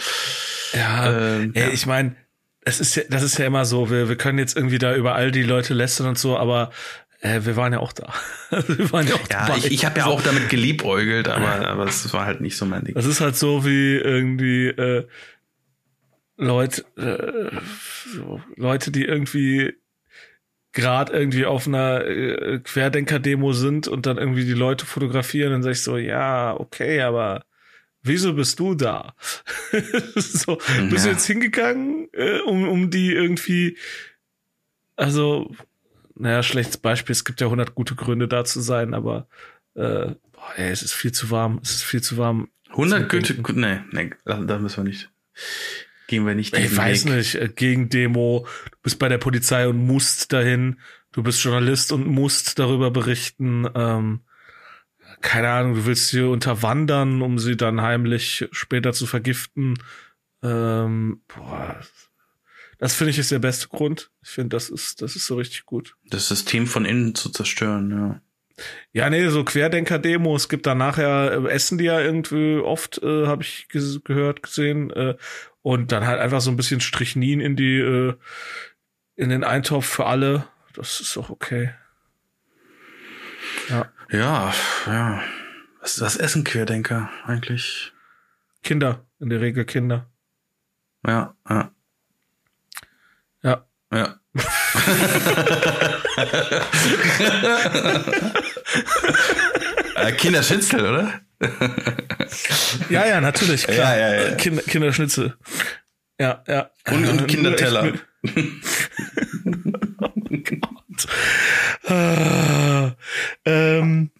[0.73, 1.69] Ja, Ähm, ey, ja.
[1.73, 2.15] ich meine,
[2.61, 5.15] es ist ja, das ist ja immer so, wir, wir können jetzt irgendwie da über
[5.15, 6.71] all die Leute lästern und so, aber
[7.21, 8.13] äh, wir waren ja auch da.
[8.67, 9.57] wir waren ja auch Ja, dabei.
[9.57, 12.83] ich, ich habe ja auch damit geliebäugelt, aber, aber es war halt nicht so mein
[12.83, 12.95] Ding.
[12.95, 15.07] Das ist halt so wie irgendwie äh,
[16.37, 17.57] Leute, äh,
[18.13, 19.73] so Leute, die irgendwie
[20.71, 25.71] gerade irgendwie auf einer äh, Querdenker-Demo sind und dann irgendwie die Leute fotografieren, dann sag
[25.71, 27.43] ich so, ja, okay, aber
[28.09, 29.15] wieso bist du da?
[30.15, 30.57] so,
[30.89, 33.77] bist du jetzt hingegangen, äh, um, um die irgendwie,
[34.97, 35.55] also,
[36.15, 39.27] naja, schlechtes Beispiel, es gibt ja 100 gute Gründe da zu sein, aber
[39.75, 42.49] äh, boah, ey, es ist viel zu warm, es ist viel zu warm.
[42.71, 45.09] 100 Zum Goethe, nee, nee, da müssen wir nicht.
[46.07, 47.15] Gehen wir nicht Ich weiß Weg.
[47.15, 50.79] nicht, äh, gegen Demo, du bist bei der Polizei und musst dahin,
[51.11, 54.21] du bist Journalist und musst darüber berichten, ähm,
[55.21, 59.77] keine Ahnung, du willst sie unterwandern, um sie dann heimlich später zu vergiften.
[60.41, 61.79] Ähm, boah,
[62.77, 64.09] das finde ich ist der beste Grund.
[64.23, 65.95] Ich finde, das ist, das ist so richtig gut.
[66.09, 68.21] Das System von innen zu zerstören, ja.
[68.91, 73.25] Ja, nee, so Querdenker-Demos, es gibt da nachher, äh, essen die ja irgendwie oft, äh,
[73.25, 75.15] habe ich gehört, gesehen, äh,
[75.61, 78.15] und dann halt einfach so ein bisschen Strichnin in die, äh,
[79.15, 80.47] in den Eintopf für alle.
[80.73, 81.71] Das ist doch okay.
[83.69, 83.91] Ja.
[84.11, 84.53] Ja,
[84.87, 85.21] ja.
[85.81, 87.91] Was ist das Essen Querdenker eigentlich?
[88.63, 90.09] Kinder, in der Regel Kinder.
[91.05, 91.71] Ja, ja,
[93.43, 93.65] Ja.
[93.93, 94.19] ja.
[99.95, 101.13] Äh, Kinderschnitzel, oder?
[102.89, 103.97] Ja, ja, natürlich, klar.
[103.97, 104.35] Ja, ja, ja.
[104.35, 105.35] Kinder, Kinderschnitzel.
[106.19, 106.69] Ja, ja.
[106.87, 107.93] Und, und Kinderteller.
[108.23, 111.07] echt mit- oh Gott.
[111.89, 112.95] Ah,
[113.45, 114.11] ähm,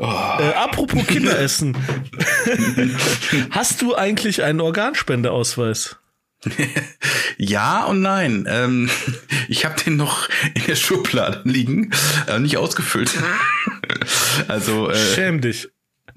[0.00, 0.04] Oh.
[0.04, 1.76] Äh, apropos Kinderessen.
[3.50, 5.96] Hast du eigentlich einen Organspendeausweis?
[7.36, 8.46] ja und nein.
[8.48, 8.90] Ähm,
[9.48, 11.90] ich habe den noch in der Schublade liegen,
[12.28, 13.10] äh, nicht ausgefüllt.
[14.46, 15.68] also äh, schäm dich.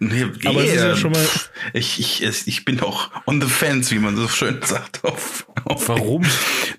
[0.04, 1.24] Nee, Aber es ist ja schon mal.
[1.74, 5.04] Ich, ich, ich bin doch on the fence, wie man so schön sagt.
[5.04, 6.26] Auf, auf Warum?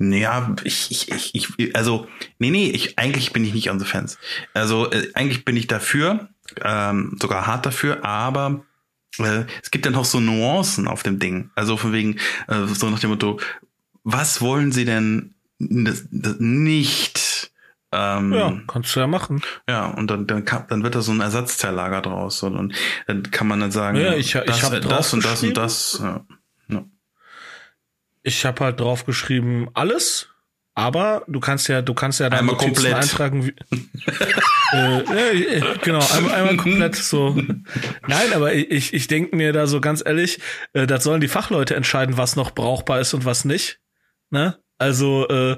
[0.01, 2.09] Naja, ich, ich, ich, ich, also,
[2.41, 4.19] nee, nee, ich, eigentlich bin ich nicht on the fence.
[4.55, 6.31] Also, äh, eigentlich bin ich dafür,
[6.65, 8.65] ähm, sogar hart dafür, aber
[9.21, 11.51] äh, es gibt dann auch so Nuancen auf dem Ding.
[11.55, 12.17] Also von wegen,
[12.49, 13.39] äh, so nach dem Motto,
[14.03, 17.32] was wollen sie denn das, das nicht?
[17.93, 19.43] Ähm, ja, kannst du ja machen.
[19.69, 22.43] Ja, und dann, dann, kann, dann wird da so ein Ersatzteillager draus.
[22.43, 22.75] Und, und
[23.07, 25.99] dann kann man dann sagen, ja, ich, das, ich hab das und das und das.
[26.03, 26.25] Ja.
[26.69, 26.85] Ja.
[28.23, 30.31] Ich habe halt draufgeschrieben, alles,
[30.75, 33.45] aber du kannst ja, du kannst ja dann einmal komplett eintragen.
[33.45, 33.55] Wie,
[34.73, 37.37] äh, äh, genau, einmal, einmal komplett so.
[38.07, 40.41] Nein, aber ich, ich denke mir da so ganz ehrlich,
[40.73, 43.81] äh, das sollen die Fachleute entscheiden, was noch brauchbar ist und was nicht.
[44.31, 44.59] Ne?
[44.79, 45.57] Also äh,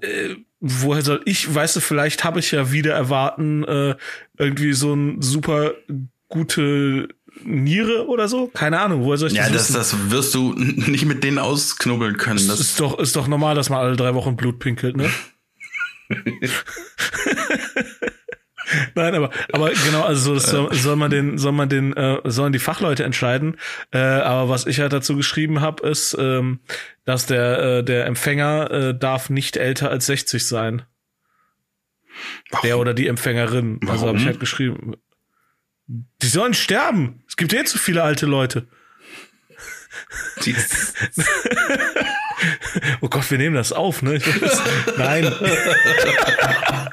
[0.00, 3.94] äh, woher soll ich, weißt du, vielleicht habe ich ja wieder erwarten, äh,
[4.38, 5.72] irgendwie so ein super
[6.28, 7.08] gute
[7.44, 8.48] Niere oder so?
[8.48, 12.16] Keine Ahnung, woher soll ich das Ja, das, das wirst du nicht mit denen ausknubbeln
[12.16, 12.46] können.
[12.48, 15.08] Das ist doch, ist doch normal, dass man alle drei Wochen Blut pinkelt, ne?
[18.94, 22.52] Nein, aber aber genau, also das soll, soll man den soll man den äh, sollen
[22.52, 23.56] die Fachleute entscheiden.
[23.92, 26.60] Äh, aber was ich halt dazu geschrieben habe, ist, ähm,
[27.04, 30.82] dass der äh, der Empfänger äh, darf nicht älter als 60 sein.
[32.50, 32.66] Warum?
[32.66, 33.78] Der oder die Empfängerin.
[33.80, 33.90] Warum?
[33.90, 34.96] Also habe ich halt geschrieben.
[35.86, 37.22] Die sollen sterben.
[37.28, 38.66] Es gibt eh zu viele alte Leute.
[43.00, 44.20] oh Gott, wir nehmen das auf, ne?
[44.20, 44.62] Weiß,
[44.96, 45.32] nein.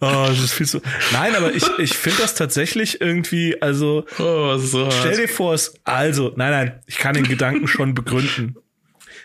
[0.00, 0.80] Oh, das ist viel zu.
[1.12, 5.74] Nein, aber ich, ich finde das tatsächlich irgendwie, also oh, so stell dir vor, es,
[5.84, 8.56] also, nein, nein, ich kann den Gedanken schon begründen.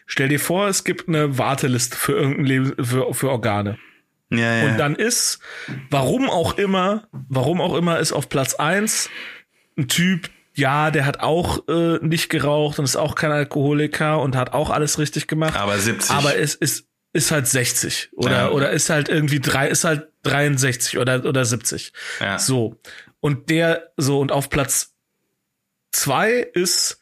[0.05, 3.77] Stell dir vor, es gibt eine Warteliste für irgendein Leben, für, für Organe.
[4.31, 4.65] Ja, ja.
[4.65, 5.39] Und dann ist,
[5.89, 9.09] warum auch immer, warum auch immer, ist auf Platz eins
[9.77, 14.35] ein Typ, ja, der hat auch äh, nicht geraucht und ist auch kein Alkoholiker und
[14.35, 15.59] hat auch alles richtig gemacht.
[15.59, 16.11] Aber 70.
[16.11, 18.49] Aber es ist, ist halt 60 oder ja.
[18.49, 21.93] oder ist halt irgendwie drei ist halt 63 oder oder 70.
[22.19, 22.39] Ja.
[22.39, 22.79] So.
[23.19, 24.93] Und der so und auf Platz
[25.91, 26.99] zwei ist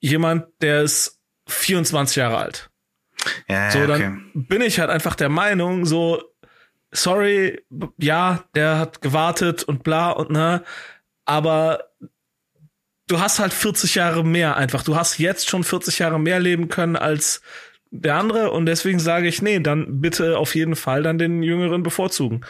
[0.00, 2.70] jemand, der ist 24 Jahre alt.
[3.48, 4.30] Ja, so, dann okay.
[4.34, 6.22] bin ich halt einfach der Meinung, so,
[6.90, 7.64] sorry,
[7.98, 10.62] ja, der hat gewartet und bla und ne,
[11.24, 11.90] aber
[13.06, 14.82] du hast halt 40 Jahre mehr einfach.
[14.82, 17.42] Du hast jetzt schon 40 Jahre mehr leben können als
[17.92, 21.82] der andere und deswegen sage ich, nee, dann bitte auf jeden Fall dann den Jüngeren
[21.82, 22.44] bevorzugen.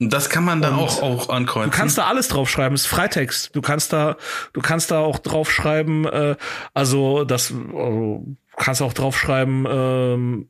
[0.00, 1.70] Das kann man da auch, auch ankreuzen.
[1.70, 3.54] Du kannst da alles draufschreiben, ist Freitext.
[3.54, 4.16] Du kannst da,
[4.52, 6.36] du kannst da auch draufschreiben, äh,
[6.74, 8.18] also das äh,
[8.56, 10.48] kannst auch draufschreiben, ähm,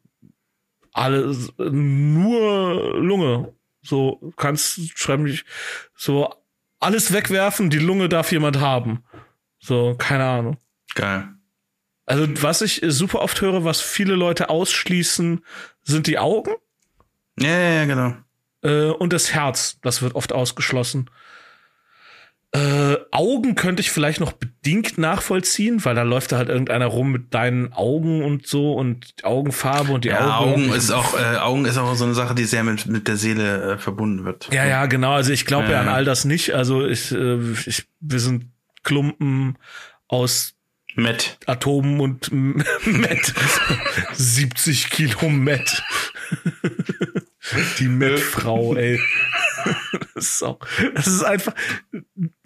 [0.92, 3.52] alles nur Lunge.
[3.82, 5.38] So kannst schreiben
[5.94, 6.34] so
[6.80, 9.04] alles wegwerfen, die Lunge darf jemand haben.
[9.58, 10.56] So, keine Ahnung.
[10.94, 11.33] Geil.
[12.06, 15.44] Also, was ich super oft höre, was viele Leute ausschließen,
[15.82, 16.52] sind die Augen.
[17.38, 18.14] Ja, ja, ja genau.
[18.62, 21.10] Äh, und das Herz, das wird oft ausgeschlossen.
[22.54, 27.10] Äh, Augen könnte ich vielleicht noch bedingt nachvollziehen, weil da läuft da halt irgendeiner rum
[27.10, 30.66] mit deinen Augen und so und Augenfarbe und die ja, Augen.
[30.66, 33.16] Augen ist auch äh, Augen ist auch so eine Sache, die sehr mit mit der
[33.16, 34.50] Seele äh, verbunden wird.
[34.52, 35.14] Ja, ja, genau.
[35.14, 36.54] Also ich glaube ja, ja an all das nicht.
[36.54, 38.52] Also ich, äh, ich wir sind
[38.84, 39.58] Klumpen
[40.06, 40.53] aus
[40.94, 41.38] Met.
[41.46, 43.34] Atomen und Met.
[44.14, 45.82] 70 Kilo Met.
[47.78, 49.00] Die Met-Frau, ey.
[50.14, 50.58] Das ist, auch,
[50.94, 51.54] das ist einfach.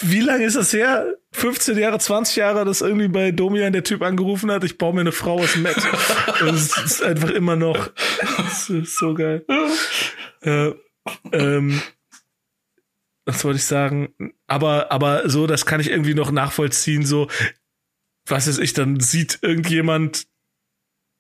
[0.03, 1.15] Wie lange ist das her?
[1.33, 5.01] 15 Jahre, 20 Jahre, dass irgendwie bei Domian der Typ angerufen hat, ich baue mir
[5.03, 5.77] eine Frau aus Met.
[6.41, 7.91] Das ist einfach immer noch.
[8.37, 9.45] Das ist so geil.
[10.41, 10.73] Äh,
[11.33, 11.81] ähm,
[13.25, 14.15] was wollte ich sagen?
[14.47, 17.29] Aber, aber so, das kann ich irgendwie noch nachvollziehen, so,
[18.31, 20.27] was weiß ich, dann sieht irgendjemand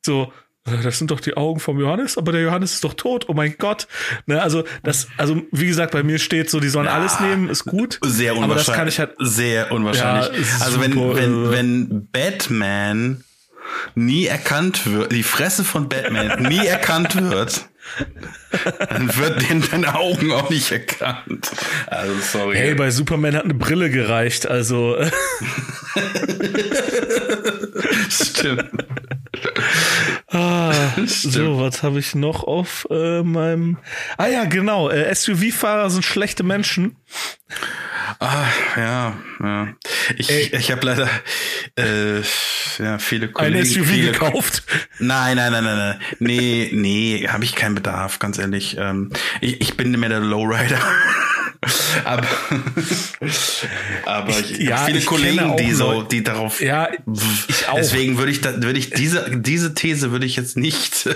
[0.05, 0.33] so,
[0.65, 3.29] äh, das sind doch die Augen vom Johannes, aber der Johannes ist doch tot.
[3.29, 3.89] Oh mein Gott.
[4.27, 7.49] Ne, also das, also wie gesagt, bei mir steht so, die sollen ja, alles nehmen,
[7.49, 7.99] ist gut.
[8.05, 8.43] Sehr unwahrscheinlich.
[8.43, 10.47] Aber das kann ich halt sehr unwahrscheinlich.
[10.49, 13.25] Ja, also wenn wenn äh, wenn Batman
[13.95, 17.68] nie erkannt wird, die Fresse von Batman nie erkannt wird,
[18.89, 21.51] dann wird den deine Augen auch nicht erkannt.
[21.87, 22.57] Also sorry.
[22.57, 24.97] Hey, bei Superman hat eine Brille gereicht, also.
[28.09, 28.71] Stimmt.
[30.31, 30.73] Ah,
[31.07, 33.79] so, was habe ich noch auf äh, meinem.
[34.17, 34.91] Ah ja, genau.
[34.91, 36.97] Äh, SUV-Fahrer sind schlechte Menschen.
[38.21, 39.69] Ah, ja, ja.
[40.17, 40.51] Ich, Ey.
[40.53, 41.09] ich habe leider
[41.77, 42.21] äh,
[42.79, 43.59] ja, viele Kollegen.
[43.59, 44.65] Ein SUV viele, gekauft?
[44.99, 46.01] Nein, nein, nein, nein, nein.
[46.19, 48.77] Nee, nee, habe ich keinen Bedarf, ganz ehrlich.
[48.79, 50.81] Ähm, ich, ich bin mehr der Lowrider.
[52.05, 52.27] Aber
[54.07, 56.61] aber ich, ja, viele Kollegen, die so, die darauf.
[56.61, 56.89] Ja,
[57.49, 57.77] ich auch.
[57.77, 61.09] Deswegen würde ich, da, würde ich diese diese These würde ich jetzt nicht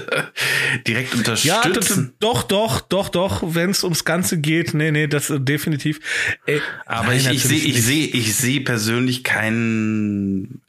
[0.87, 1.49] direkt unterstützen.
[1.49, 3.43] Ja, doch, doch, doch, doch.
[3.55, 6.01] Wenn es ums Ganze geht, nee, nee, das definitiv.
[6.47, 10.63] Ey, aber nein, ich, ich sehe, ich sehe, ich sehe persönlich keinen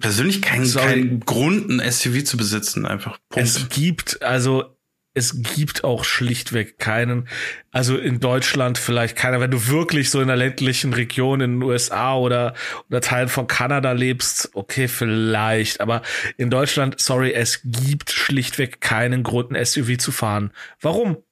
[0.00, 2.86] persönlich keinen keinen Grund, ein SUV zu besitzen.
[2.86, 3.18] Einfach.
[3.28, 3.48] Punkt.
[3.48, 4.77] Es gibt also
[5.14, 7.28] es gibt auch schlichtweg keinen.
[7.70, 11.62] Also in Deutschland vielleicht keiner, wenn du wirklich so in der ländlichen Region in den
[11.62, 12.54] USA oder,
[12.88, 15.80] oder Teilen von Kanada lebst, okay, vielleicht.
[15.80, 16.02] Aber
[16.36, 20.52] in Deutschland, sorry, es gibt schlichtweg keinen Grund, ein SUV zu fahren.
[20.80, 21.16] Warum?
[21.16, 21.24] Und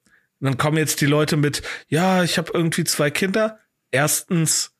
[0.45, 3.59] dann kommen jetzt die Leute mit, ja, ich habe irgendwie zwei Kinder.
[3.89, 4.75] Erstens,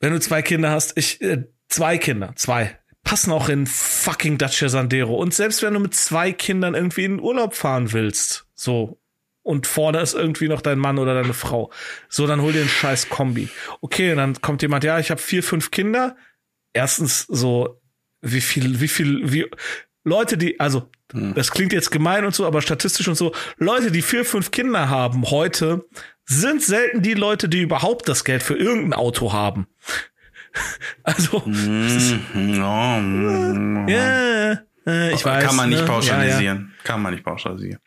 [0.00, 4.68] wenn du zwei Kinder hast, ich, äh, zwei Kinder, zwei passen auch in fucking Dacia
[4.68, 5.14] Sandero.
[5.16, 8.98] Und selbst wenn du mit zwei Kindern irgendwie in den Urlaub fahren willst, so,
[9.42, 11.70] und vorne ist irgendwie noch dein Mann oder deine Frau,
[12.08, 13.48] so, dann hol dir einen scheiß Kombi.
[13.80, 16.16] Okay, und dann kommt jemand, ja, ich habe vier, fünf Kinder.
[16.72, 17.80] Erstens so,
[18.20, 19.46] wie viel, wie viel, wie,
[20.04, 21.34] Leute, die, also, hm.
[21.34, 24.88] das klingt jetzt gemein und so, aber statistisch und so, Leute, die vier, fünf Kinder
[24.88, 25.84] haben heute,
[26.24, 29.66] sind selten die Leute, die überhaupt das Geld für irgendein Auto haben.
[31.02, 34.52] Also, mm, no, mm, ja,
[34.86, 35.44] äh, ich weiß.
[35.44, 35.86] Kann man nicht ne?
[35.86, 36.42] pauschalisieren.
[36.42, 36.84] Ja, ja.
[36.84, 37.78] Kann man nicht pauschalisieren.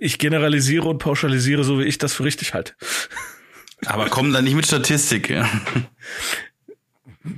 [0.00, 2.74] Ich generalisiere und pauschalisiere, so wie ich das für richtig halte.
[3.86, 5.30] Aber kommen da nicht mit Statistik.
[5.30, 5.48] Ja.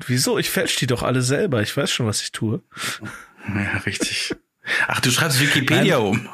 [0.07, 0.39] Wieso?
[0.39, 1.63] Ich fälsch die doch alle selber.
[1.63, 2.63] Ich weiß schon, was ich tue.
[3.49, 4.35] Ja, richtig.
[4.87, 6.07] Ach, du schreibst Wikipedia Nein.
[6.07, 6.29] um.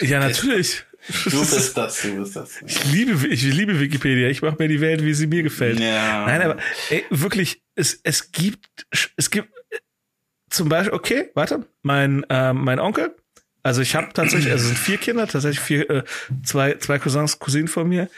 [0.00, 0.84] ja, natürlich.
[1.24, 2.62] Du bist das, du bist das.
[2.66, 4.28] Ich liebe, ich liebe Wikipedia.
[4.28, 5.78] Ich mache mir die Welt, wie sie mir gefällt.
[5.78, 6.26] Ja.
[6.26, 6.56] Nein, aber
[6.90, 8.86] ey, wirklich, es, es gibt,
[9.16, 9.48] es gibt
[10.50, 13.14] zum Beispiel, okay, warte, mein, äh, mein Onkel,
[13.62, 16.04] also ich habe tatsächlich, also es sind vier Kinder, tatsächlich vier, äh,
[16.42, 18.08] zwei, zwei Cousins, Cousinen von mir,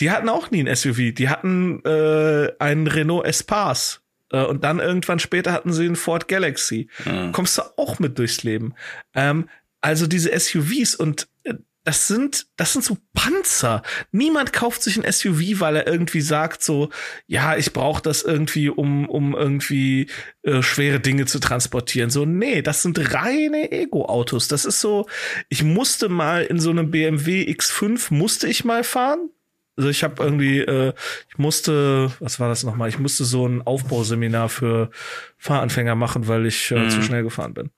[0.00, 1.14] die hatten auch nie ein SUV.
[1.14, 4.02] Die hatten äh, einen Renault Espace.
[4.30, 6.88] Äh, und dann irgendwann später hatten sie einen Ford Galaxy.
[7.04, 7.32] Mhm.
[7.32, 8.74] Kommst du auch mit durchs Leben.
[9.14, 9.48] Ähm,
[9.80, 11.54] also diese SUVs und äh,
[11.86, 13.82] das sind, das sind so Panzer.
[14.10, 16.90] Niemand kauft sich ein SUV, weil er irgendwie sagt so,
[17.28, 20.10] ja, ich brauche das irgendwie, um, um irgendwie
[20.42, 22.10] äh, schwere Dinge zu transportieren.
[22.10, 24.48] So, nee, das sind reine Ego-Autos.
[24.48, 25.06] Das ist so,
[25.48, 29.30] ich musste mal in so einem BMW X5 musste ich mal fahren.
[29.76, 30.92] Also ich habe irgendwie, äh,
[31.28, 32.88] ich musste, was war das nochmal?
[32.88, 34.90] Ich musste so ein Aufbauseminar für
[35.38, 36.90] Fahranfänger machen, weil ich äh, mhm.
[36.90, 37.70] zu schnell gefahren bin.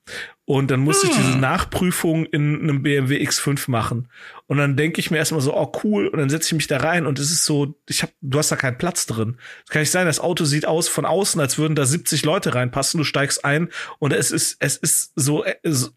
[0.48, 1.40] Und dann musste ich diese hm.
[1.40, 4.08] Nachprüfung in einem BMW X5 machen.
[4.46, 6.78] Und dann denke ich mir erstmal so, oh cool, und dann setze ich mich da
[6.78, 9.36] rein und es ist so, ich hab, du hast da keinen Platz drin.
[9.66, 12.54] Es kann nicht sein, das Auto sieht aus von außen, als würden da 70 Leute
[12.54, 15.92] reinpassen, du steigst ein und es ist, es ist so, es,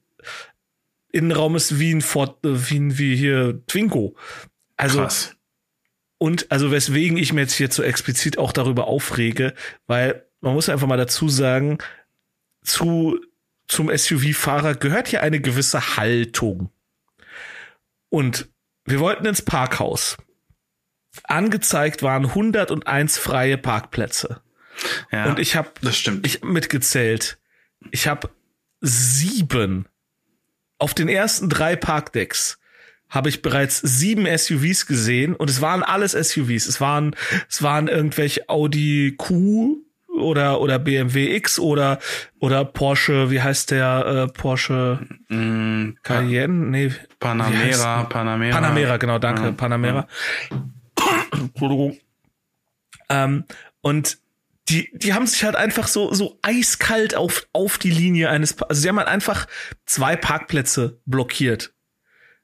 [1.13, 4.17] Innenraum ist wie ein Ford, äh, wie, wie hier Twingo.
[4.75, 5.33] Also, Krass
[6.17, 9.53] und also weswegen ich mir jetzt hier so explizit auch darüber aufrege,
[9.87, 11.77] weil man muss einfach mal dazu sagen,
[12.63, 13.17] zu,
[13.71, 16.69] zum SUV-Fahrer gehört hier eine gewisse Haltung.
[18.09, 18.49] Und
[18.85, 20.17] wir wollten ins Parkhaus.
[21.23, 24.41] Angezeigt waren 101 freie Parkplätze.
[25.11, 26.25] Ja, und ich habe das stimmt.
[26.25, 27.37] Ich mitgezählt.
[27.91, 28.29] Ich habe
[28.81, 29.87] sieben
[30.77, 32.57] auf den ersten drei Parkdecks
[33.07, 36.65] habe ich bereits sieben SUVs gesehen und es waren alles SUVs.
[36.65, 37.15] Es waren,
[37.49, 39.83] es waren irgendwelche Audi Q
[40.21, 41.99] oder oder BMW X oder
[42.39, 46.53] oder Porsche, wie heißt der äh, Porsche mm, Cayenne?
[46.53, 48.55] Nee, Panamera, Panamera.
[48.55, 50.07] Panamera, genau, danke, ja, Panamera.
[51.31, 51.97] Entschuldigung.
[53.09, 53.45] Ähm,
[53.81, 54.19] und
[54.69, 58.81] die, die haben sich halt einfach so, so eiskalt auf, auf die Linie eines, also
[58.81, 59.47] sie haben halt einfach
[59.85, 61.73] zwei Parkplätze blockiert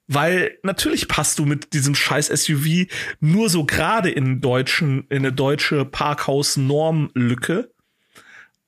[0.07, 2.87] weil natürlich passt du mit diesem scheiß SUV
[3.19, 7.71] nur so gerade in deutschen in eine deutsche Parkhaus-Normlücke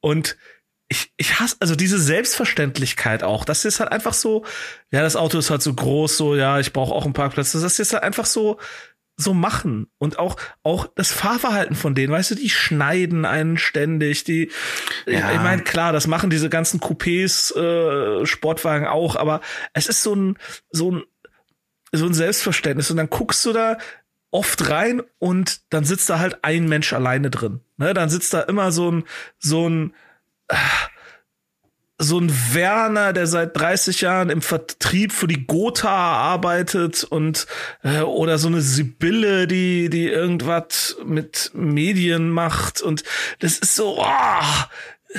[0.01, 0.37] und
[0.89, 3.45] ich, ich hasse also diese Selbstverständlichkeit auch.
[3.45, 4.43] Das ist halt einfach so,
[4.91, 7.51] ja, das Auto ist halt so groß, so, ja, ich brauche auch einen Parkplatz.
[7.51, 8.57] Das ist halt einfach so,
[9.15, 9.87] so machen.
[9.99, 14.49] Und auch, auch das Fahrverhalten von denen, weißt du, die schneiden einen ständig, die,
[15.05, 15.31] ja.
[15.31, 19.41] ich meine, klar, das machen diese ganzen Coupés, äh, Sportwagen auch, aber
[19.73, 20.37] es ist so ein,
[20.71, 21.03] so ein
[21.91, 23.77] so ein Selbstverständnis und dann guckst du da
[24.31, 27.61] oft rein und dann sitzt da halt ein Mensch alleine drin.
[27.77, 29.03] Ne, dann sitzt da immer so ein,
[29.39, 29.93] so ein,
[30.47, 30.55] äh,
[32.01, 37.45] so ein Werner, der seit 30 Jahren im Vertrieb für die Gotha arbeitet und
[37.83, 43.03] äh, oder so eine Sibylle, die die irgendwas mit Medien macht und
[43.39, 45.15] das ist so oh,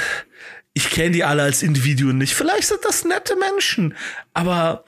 [0.72, 2.34] ich kenne die alle als Individuen nicht.
[2.34, 3.94] Vielleicht sind das nette Menschen,
[4.32, 4.84] aber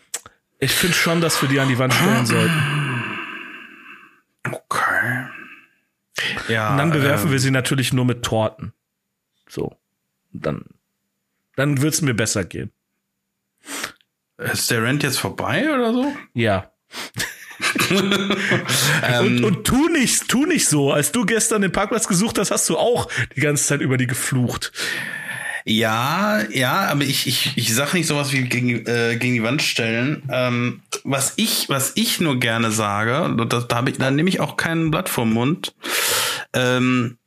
[0.63, 2.63] ich finde schon, dass wir die an die Wand stellen sollten.
[4.49, 5.27] Okay.
[6.49, 6.71] Ja.
[6.71, 8.73] Und dann bewerfen ähm, wir sie natürlich nur mit Torten.
[9.49, 9.77] So.
[10.33, 10.65] dann
[11.57, 12.71] dann wird's mir besser gehen.
[14.39, 16.13] Ist der Rent jetzt vorbei oder so?
[16.33, 16.71] Ja.
[19.21, 20.93] und, und tu nicht, tu nicht so.
[20.93, 24.07] Als du gestern den Parkplatz gesucht hast, hast du auch die ganze Zeit über die
[24.07, 24.73] geflucht.
[25.65, 29.63] Ja, ja, aber ich, ich, ich sag nicht sowas wie gegen, äh, gegen die Wand
[29.63, 30.23] stellen.
[30.31, 34.41] Ähm, was ich, was ich nur gerne sage, da, da, hab ich, da nehme ich
[34.41, 35.75] auch keinen Blatt vom Mund.
[36.53, 37.19] Ähm,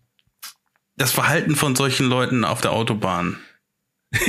[0.98, 3.38] das Verhalten von solchen Leuten auf der Autobahn.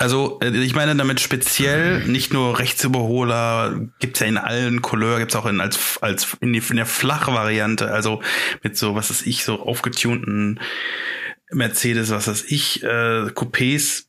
[0.00, 5.34] Also, äh, ich meine damit speziell nicht nur Rechtsüberholer, gibt's ja in allen Couleur, gibt's
[5.34, 8.22] auch in, als, als in, die, in der Flachvariante, also
[8.62, 10.60] mit so, was ist ich, so aufgetunten
[11.50, 14.06] Mercedes, was weiß ich, äh, Coupés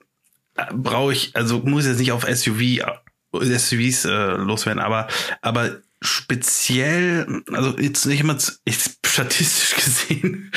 [0.55, 5.07] äh, brauche ich, also muss jetzt nicht auf SUV, äh, SUVs äh, loswerden, aber,
[5.41, 8.37] aber speziell, also jetzt nicht immer
[9.05, 10.51] statistisch gesehen,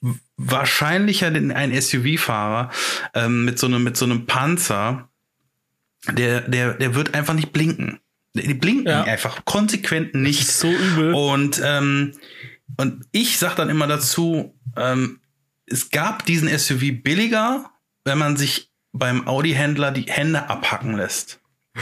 [0.36, 2.70] wahrscheinlicher denn ein SUV-Fahrer
[3.14, 5.08] ähm, mit so einem mit so einem Panzer,
[6.10, 8.00] der der der wird einfach nicht blinken.
[8.34, 9.04] Die blinken ja.
[9.04, 10.48] einfach konsequent nicht.
[10.48, 11.14] so übel.
[11.14, 12.14] Und ähm,
[12.76, 15.20] und ich sag dann immer dazu, ähm,
[15.66, 17.70] es gab diesen SUV billiger,
[18.04, 21.40] wenn man sich beim Audi-Händler die Hände abhacken lässt.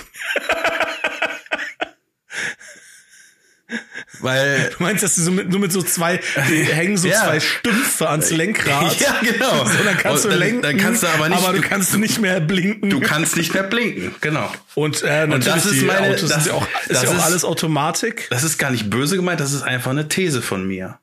[4.20, 7.24] Weil du meinst, dass du so mit, nur mit so zwei, die hängen so ja.
[7.24, 8.97] zwei Stümpfe ans Lenkrad.
[9.01, 9.64] Ja, genau.
[9.64, 10.62] So, dann kannst Und du lenken.
[10.62, 11.39] Dann kannst du aber nicht.
[11.43, 12.89] Aber du kannst nicht mehr blinken.
[12.91, 14.49] Du kannst nicht mehr blinken, genau.
[14.74, 18.28] Und, äh, Und das ist meine, Autos das, ja auch, ist ja auch alles Automatik.
[18.30, 21.01] Das ist gar nicht böse gemeint, das ist einfach eine These von mir.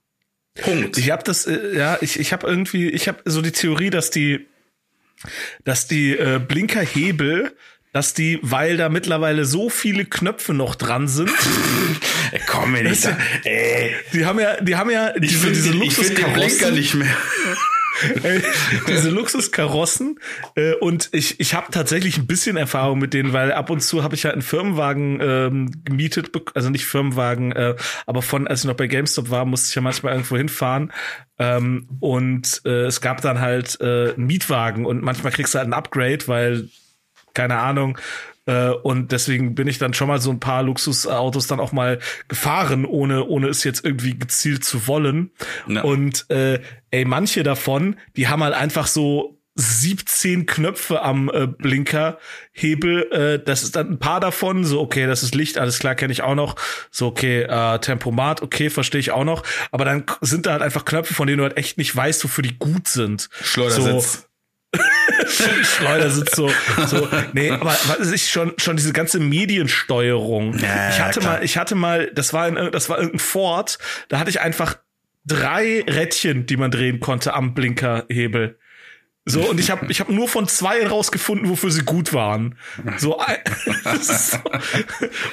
[0.61, 0.97] Punkt.
[0.97, 4.09] Ich habe das, äh, ja, ich, ich habe irgendwie, ich habe so die Theorie, dass
[4.09, 4.47] die,
[5.63, 7.51] dass die äh, Blinkerhebel
[7.91, 11.31] dass die, weil da mittlerweile so viele Knöpfe noch dran sind.
[12.47, 13.05] Komm mir nicht.
[13.05, 13.95] Da, ey.
[14.13, 16.75] Die haben ja, die haben ja diese, find, diese Luxuskarossen.
[16.75, 17.07] nicht mehr.
[18.87, 20.19] diese Luxuskarossen
[20.55, 24.03] äh, und ich ich habe tatsächlich ein bisschen Erfahrung mit denen, weil ab und zu
[24.03, 27.75] habe ich halt einen Firmenwagen ähm, gemietet, also nicht Firmenwagen, äh,
[28.05, 30.91] aber von als ich noch bei GameStop war, musste ich ja manchmal irgendwo hinfahren
[31.37, 35.67] ähm, und äh, es gab dann halt äh, einen Mietwagen und manchmal kriegst du halt
[35.67, 36.69] ein Upgrade, weil
[37.33, 37.97] keine Ahnung.
[38.49, 41.99] Äh, und deswegen bin ich dann schon mal so ein paar Luxusautos dann auch mal
[42.27, 45.29] gefahren, ohne, ohne es jetzt irgendwie gezielt zu wollen.
[45.67, 45.83] Ja.
[45.83, 53.11] Und äh, ey, manche davon, die haben halt einfach so 17 Knöpfe am äh, Blinkerhebel.
[53.11, 54.63] Äh, das ist dann ein paar davon.
[54.63, 56.55] So, okay, das ist Licht, alles klar, kenne ich auch noch.
[56.89, 59.43] So, okay, äh, Tempomat, okay, verstehe ich auch noch.
[59.71, 62.41] Aber dann sind da halt einfach Knöpfe, von denen du halt echt nicht weißt, wofür
[62.41, 63.29] die gut sind.
[63.43, 64.13] Schleudersitz.
[64.13, 64.28] So,
[65.63, 66.51] Schleudersitz so,
[66.85, 70.57] so, nee, aber was ich schon, schon diese ganze Mediensteuerung.
[70.59, 73.79] Ja, ich hatte ja, mal, ich hatte mal, das war in, das war irgendein Ford,
[74.09, 74.77] da hatte ich einfach
[75.25, 78.59] drei Rädchen, die man drehen konnte am Blinkerhebel.
[79.25, 82.55] So, und ich habe ich hab nur von zwei rausgefunden, wofür sie gut waren.
[82.97, 83.21] So,
[84.01, 84.37] so.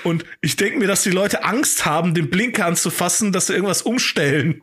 [0.04, 3.82] Und ich denke mir, dass die Leute Angst haben, den Blinker anzufassen, dass sie irgendwas
[3.82, 4.62] umstellen.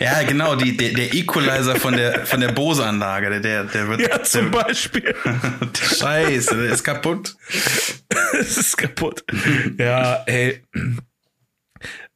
[0.00, 4.00] Ja, genau, die, der, der Equalizer von der, von der Bose-Anlage, der, der, der wird.
[4.00, 5.14] Ja, zum der, Beispiel.
[5.74, 7.36] Scheiße, der ist kaputt.
[8.38, 9.24] es ist kaputt.
[9.78, 10.62] Ja, ey.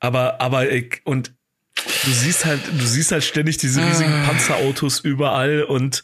[0.00, 0.66] Aber, aber,
[1.04, 1.32] und
[2.04, 4.26] du siehst halt, du siehst halt ständig diese riesigen ah.
[4.26, 6.02] Panzerautos überall und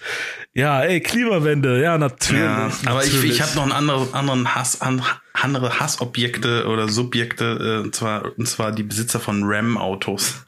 [0.55, 2.43] ja, ey, Klimawende, ja, natürlich.
[2.43, 3.25] Ja, aber natürlich.
[3.25, 8.37] ich, ich habe noch einen anderen, anderen Hass, andere Hassobjekte oder Subjekte, äh, und zwar,
[8.37, 10.45] und zwar die Besitzer von Ram-Autos.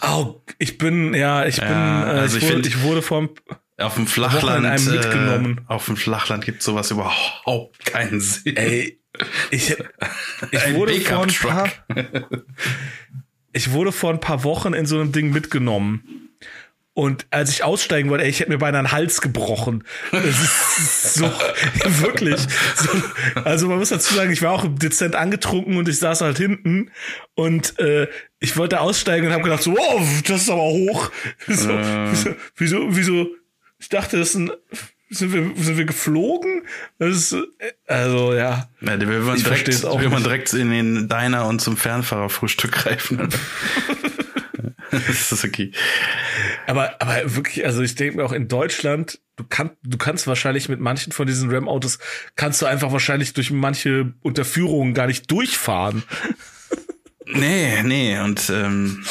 [0.00, 3.02] Oh, ich bin, ja, ich bin, ja, äh, also ich, ich, wurde, find, ich wurde
[3.02, 3.30] vom
[3.78, 5.60] auf dem Flachland einem mitgenommen.
[5.68, 8.56] Äh, auf dem Flachland gibt sowas überhaupt keinen Sinn.
[8.56, 9.00] Ey,
[9.50, 9.76] ich,
[10.50, 11.68] ich wurde vor ein paar,
[13.52, 16.23] ich wurde vor ein paar Wochen in so einem Ding mitgenommen.
[16.96, 19.82] Und als ich aussteigen wollte, ey, ich hätte mir beinahe einen Hals gebrochen.
[20.12, 21.24] Das ist so,
[21.84, 22.40] wirklich.
[22.76, 22.88] So,
[23.42, 26.92] also man muss dazu sagen, ich war auch dezent angetrunken und ich saß halt hinten
[27.34, 28.06] und äh,
[28.38, 31.10] ich wollte aussteigen und habe gedacht so, wow, das ist aber hoch.
[31.48, 32.12] So, äh.
[32.12, 33.26] wieso, wieso, wieso,
[33.80, 34.52] ich dachte, das ist ein,
[35.10, 36.62] sind wir, sind wir geflogen?
[37.00, 37.36] Ist,
[37.88, 38.68] also, ja.
[38.80, 43.28] ja will man, direkt, will man direkt in den Diner und zum Fernfahrerfrühstück greifen.
[45.06, 45.72] das ist okay.
[46.66, 50.68] Aber, aber wirklich, also ich denke mir auch in Deutschland, du kannst, du kannst wahrscheinlich
[50.68, 51.98] mit manchen von diesen Ram-Autos,
[52.36, 56.02] kannst du einfach wahrscheinlich durch manche Unterführungen gar nicht durchfahren.
[57.26, 59.02] Nee, nee, und ähm,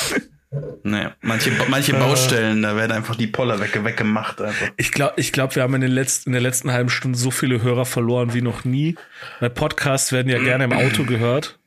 [0.84, 4.40] nee, manche, manche Baustellen, da werden einfach die Poller weg, weggemacht.
[4.40, 4.68] Einfach.
[4.78, 7.32] Ich glaube, ich glaub, wir haben in, den letzten, in der letzten halben Stunde so
[7.32, 8.96] viele Hörer verloren wie noch nie.
[9.40, 11.60] Weil Podcasts werden ja gerne im Auto gehört.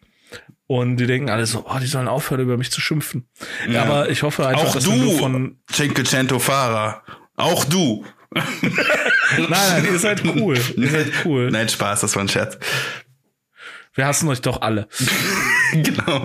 [0.68, 3.28] Und die denken alle so, oh, die sollen aufhören, über mich zu schimpfen.
[3.68, 3.82] Ja.
[3.82, 7.02] Aber ich hoffe einfach, auch dass du, du von Cinquecento Fahrer,
[7.36, 8.04] auch du.
[8.32, 10.58] nein, nein, ihr seid cool.
[10.76, 11.50] Ihr seid cool.
[11.50, 12.58] Nein, Spaß, das war ein Scherz.
[13.94, 14.88] Wir hassen euch doch alle.
[15.72, 16.24] genau.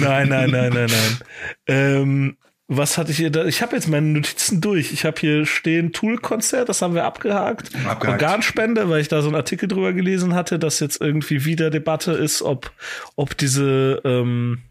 [0.00, 1.18] nein, nein, nein, nein, nein.
[1.66, 2.36] Ähm,
[2.76, 3.44] was hatte ich hier da?
[3.44, 4.92] Ich habe jetzt meine Notizen durch.
[4.92, 7.74] Ich habe hier stehen Tool-Konzert, das haben wir abgehakt.
[7.86, 8.22] abgehakt.
[8.22, 12.12] Organspende, weil ich da so einen Artikel drüber gelesen hatte, dass jetzt irgendwie wieder Debatte
[12.12, 12.72] ist, ob,
[13.16, 14.62] ob diese ähm,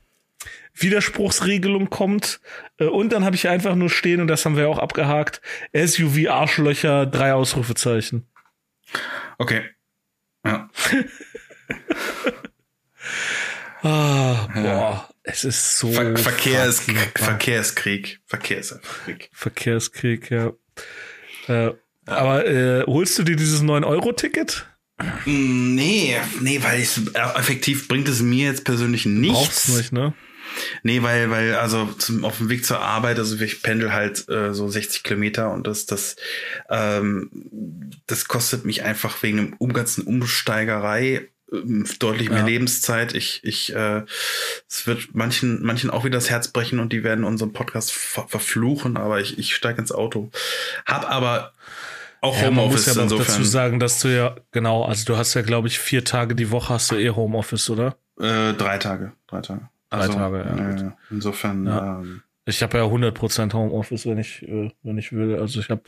[0.74, 2.40] Widerspruchsregelung kommt.
[2.78, 5.42] Äh, und dann habe ich einfach nur stehen, und das haben wir auch abgehakt,
[5.74, 8.28] SUV Arschlöcher, drei Ausrufezeichen.
[9.38, 9.64] Okay.
[10.46, 10.70] Ja.
[13.84, 14.64] ah, boah.
[14.64, 15.10] Ja.
[15.24, 15.92] Es ist so.
[15.92, 17.20] Ver Verkehrskrieg.
[17.20, 18.20] Verkehrskrieg.
[18.26, 19.30] Verkehrskrieg.
[19.32, 20.54] Verkehrskrieg, ja.
[21.48, 21.72] Äh,
[22.06, 24.68] aber äh, holst du dir dieses 9-Euro-Ticket?
[25.26, 29.38] Mm, nee, nee, weil ich, äh, effektiv bringt es mir jetzt persönlich nichts.
[29.38, 30.14] Brauchst nicht, ne?
[30.84, 34.54] Nee, weil, weil, also zum, auf dem Weg zur Arbeit, also ich pendel halt äh,
[34.54, 36.16] so 60 Kilometer und das, das,
[36.70, 37.30] ähm,
[38.08, 42.46] das kostet mich einfach wegen dem ganzen Umsteigerei deutlich mehr ja.
[42.46, 43.14] Lebenszeit.
[43.14, 44.04] Ich, ich, äh,
[44.70, 48.28] es wird manchen, manchen auch wieder das Herz brechen und die werden unseren Podcast ver
[48.28, 50.32] verfluchen, aber ich, ich steige ins Auto.
[50.86, 51.54] Hab aber
[52.22, 53.28] auch ja, Homeoffice man muss ja insofern.
[53.28, 56.52] dazu sagen, dass du ja, genau, also du hast ja, glaube ich, vier Tage die
[56.52, 57.98] Woche hast du eh Homeoffice, oder?
[58.20, 59.70] Äh, drei Tage, drei Tage.
[59.90, 60.88] Drei also, Tage, ja.
[60.88, 61.68] Äh, insofern.
[61.68, 65.36] Ähm, ich habe ja 100% Homeoffice, wenn ich, äh, wenn ich will.
[65.36, 65.84] Also ich habe,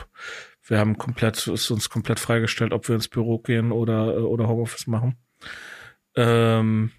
[0.67, 4.47] wir haben komplett, ist uns komplett freigestellt, ob wir ins Büro gehen oder, äh, oder
[4.47, 5.15] Homeoffice machen.
[6.15, 6.91] Ähm,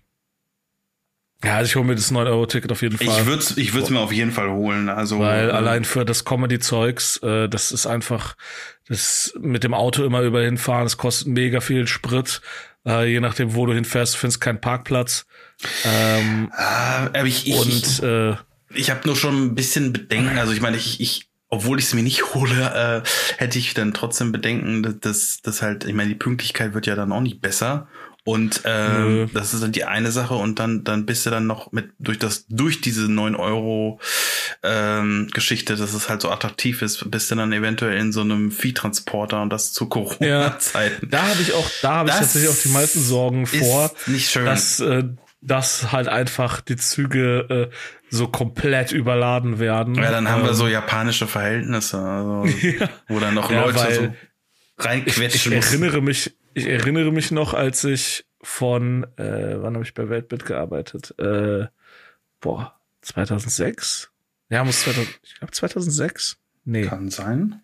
[1.45, 3.07] ja, also ich hole mir das 9-Euro-Ticket auf jeden Fall.
[3.07, 4.89] Ich würde es ich würd's mir auf jeden Fall holen.
[4.89, 8.35] Also, Weil äh, allein für das Comedy-Zeugs, äh, das ist einfach,
[8.89, 12.41] das mit dem Auto immer über hinfahren, es kostet mega viel Sprit.
[12.87, 15.27] Äh, je nachdem, wo du hinfährst, findest keinen Parkplatz.
[15.85, 18.37] Ähm, ah, aber ich, ich, und, äh,
[18.75, 20.39] ich habe nur schon ein bisschen Bedenken.
[20.39, 23.95] Also ich meine, ich, ich obwohl ich es mir nicht hole, äh, hätte ich dann
[23.95, 27.87] trotzdem Bedenken, dass, dass halt, ich meine, die Pünktlichkeit wird ja dann auch nicht besser.
[28.27, 31.73] Und ähm, das ist dann die eine Sache und dann dann bist du dann noch
[31.73, 34.01] mit durch das durch diese neun Euro
[34.63, 38.51] ähm, Geschichte, dass es halt so attraktiv ist, bist du dann eventuell in so einem
[38.51, 41.05] Viehtransporter und das zu Corona-Zeiten.
[41.05, 44.31] Ja, da habe ich auch, da habe ich tatsächlich auch die meisten Sorgen vor, nicht
[44.31, 44.47] schön.
[44.47, 45.05] dass äh,
[45.43, 47.75] dass halt einfach die Züge äh,
[48.09, 49.97] so komplett überladen werden.
[49.97, 52.89] Ja, dann haben ähm, wir so japanische Verhältnisse, also, ja.
[53.09, 57.55] wo dann noch ja, Leute so reinquetschen ich, ich erinnere mich ich erinnere mich noch,
[57.55, 61.15] als ich von, äh, wann habe ich bei Weltbit gearbeitet?
[61.19, 61.67] Äh,
[62.41, 64.11] boah, 2006?
[64.51, 66.37] Ja, muss 2000, ich glaube 2006?
[66.65, 66.87] Nee.
[66.87, 67.63] Kann sein.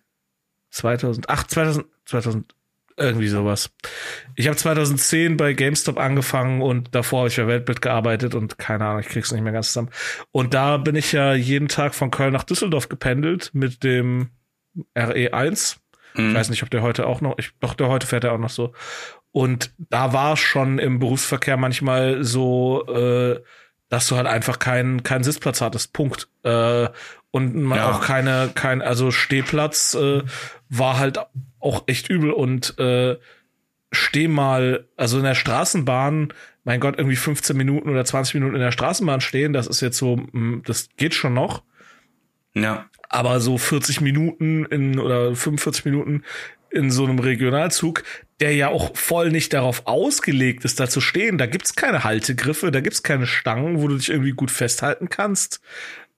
[0.70, 2.55] 2008, 2000, 2000,
[2.97, 3.70] irgendwie sowas.
[4.36, 8.84] Ich habe 2010 bei GameStop angefangen und davor habe ich bei Weltbild gearbeitet und keine
[8.84, 9.91] Ahnung, ich krieg's nicht mehr ganz zusammen.
[10.32, 14.30] Und da bin ich ja jeden Tag von Köln nach Düsseldorf gependelt mit dem
[14.95, 15.80] RE1
[16.15, 16.31] Mhm.
[16.31, 18.39] Ich weiß nicht, ob der heute auch noch, ich, doch, der heute fährt er auch
[18.39, 18.73] noch so.
[19.33, 23.41] Und da war schon im Berufsverkehr manchmal so, äh,
[23.89, 25.93] dass du halt einfach keinen keinen Sitzplatz hattest.
[25.93, 26.29] Punkt.
[26.43, 26.89] Äh,
[27.31, 27.91] und man ja.
[27.91, 30.23] auch keine, kein, also Stehplatz äh,
[30.69, 31.21] war halt
[31.61, 33.19] auch echt übel und äh,
[33.93, 36.33] steh mal, also in der Straßenbahn,
[36.65, 39.99] mein Gott, irgendwie 15 Minuten oder 20 Minuten in der Straßenbahn stehen, das ist jetzt
[39.99, 41.63] so, mm, das geht schon noch.
[42.55, 42.87] Ja.
[43.11, 46.23] Aber so 40 Minuten in oder 45 Minuten
[46.71, 48.05] in so einem Regionalzug,
[48.39, 51.37] der ja auch voll nicht darauf ausgelegt ist, da zu stehen.
[51.37, 55.61] Da gibt's keine Haltegriffe, da gibt's keine Stangen, wo du dich irgendwie gut festhalten kannst.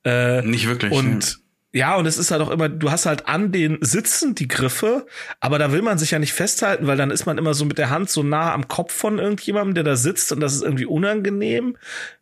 [0.04, 0.92] Äh, nicht wirklich.
[0.92, 1.42] Und
[1.74, 5.06] ja, und es ist halt auch immer, du hast halt an den Sitzen die Griffe,
[5.40, 7.78] aber da will man sich ja nicht festhalten, weil dann ist man immer so mit
[7.78, 10.84] der Hand so nah am Kopf von irgendjemandem, der da sitzt und das ist irgendwie
[10.84, 11.78] unangenehm.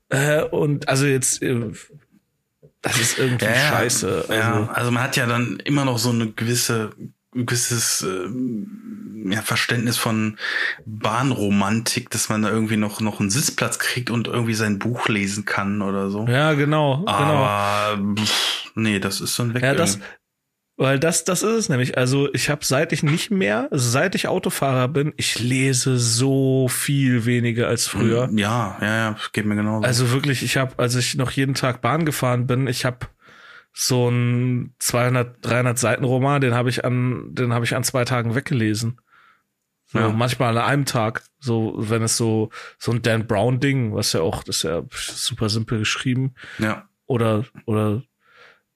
[0.09, 1.73] Äh, und also jetzt, äh,
[2.83, 4.25] das ist irgendwie ja, scheiße.
[4.29, 4.33] Also.
[4.33, 6.91] Ja, also man hat ja dann immer noch so eine gewisse
[7.35, 10.37] ein gewisses äh, ja, Verständnis von
[10.85, 15.45] Bahnromantik, dass man da irgendwie noch noch einen Sitzplatz kriegt und irgendwie sein Buch lesen
[15.45, 16.27] kann oder so.
[16.27, 16.99] Ja, genau.
[16.99, 17.11] genau.
[17.11, 18.15] Aber genau.
[18.17, 19.63] Pff, nee, das ist so ein Weg.
[19.63, 20.01] Ja, das,
[20.81, 21.99] weil das, das ist es nämlich.
[21.99, 27.27] Also ich habe seit ich nicht mehr, seit ich Autofahrer bin, ich lese so viel
[27.27, 28.31] weniger als früher.
[28.33, 29.87] Ja, ja, ja, geht mir genauso.
[29.87, 33.09] Also wirklich, ich habe, als ich noch jeden Tag Bahn gefahren bin, ich habe
[33.75, 38.07] so ein 200, 300 Seiten Roman, den habe ich an, den habe ich an zwei
[38.07, 39.03] Tagen weggelesen.
[39.85, 40.09] So, ja.
[40.09, 41.25] manchmal an einem Tag.
[41.41, 44.83] So, wenn es so, so ein Dan Brown Ding, was ja auch, das ist ja
[44.91, 46.35] super simpel geschrieben.
[46.59, 46.89] Ja.
[47.05, 48.03] Oder, oder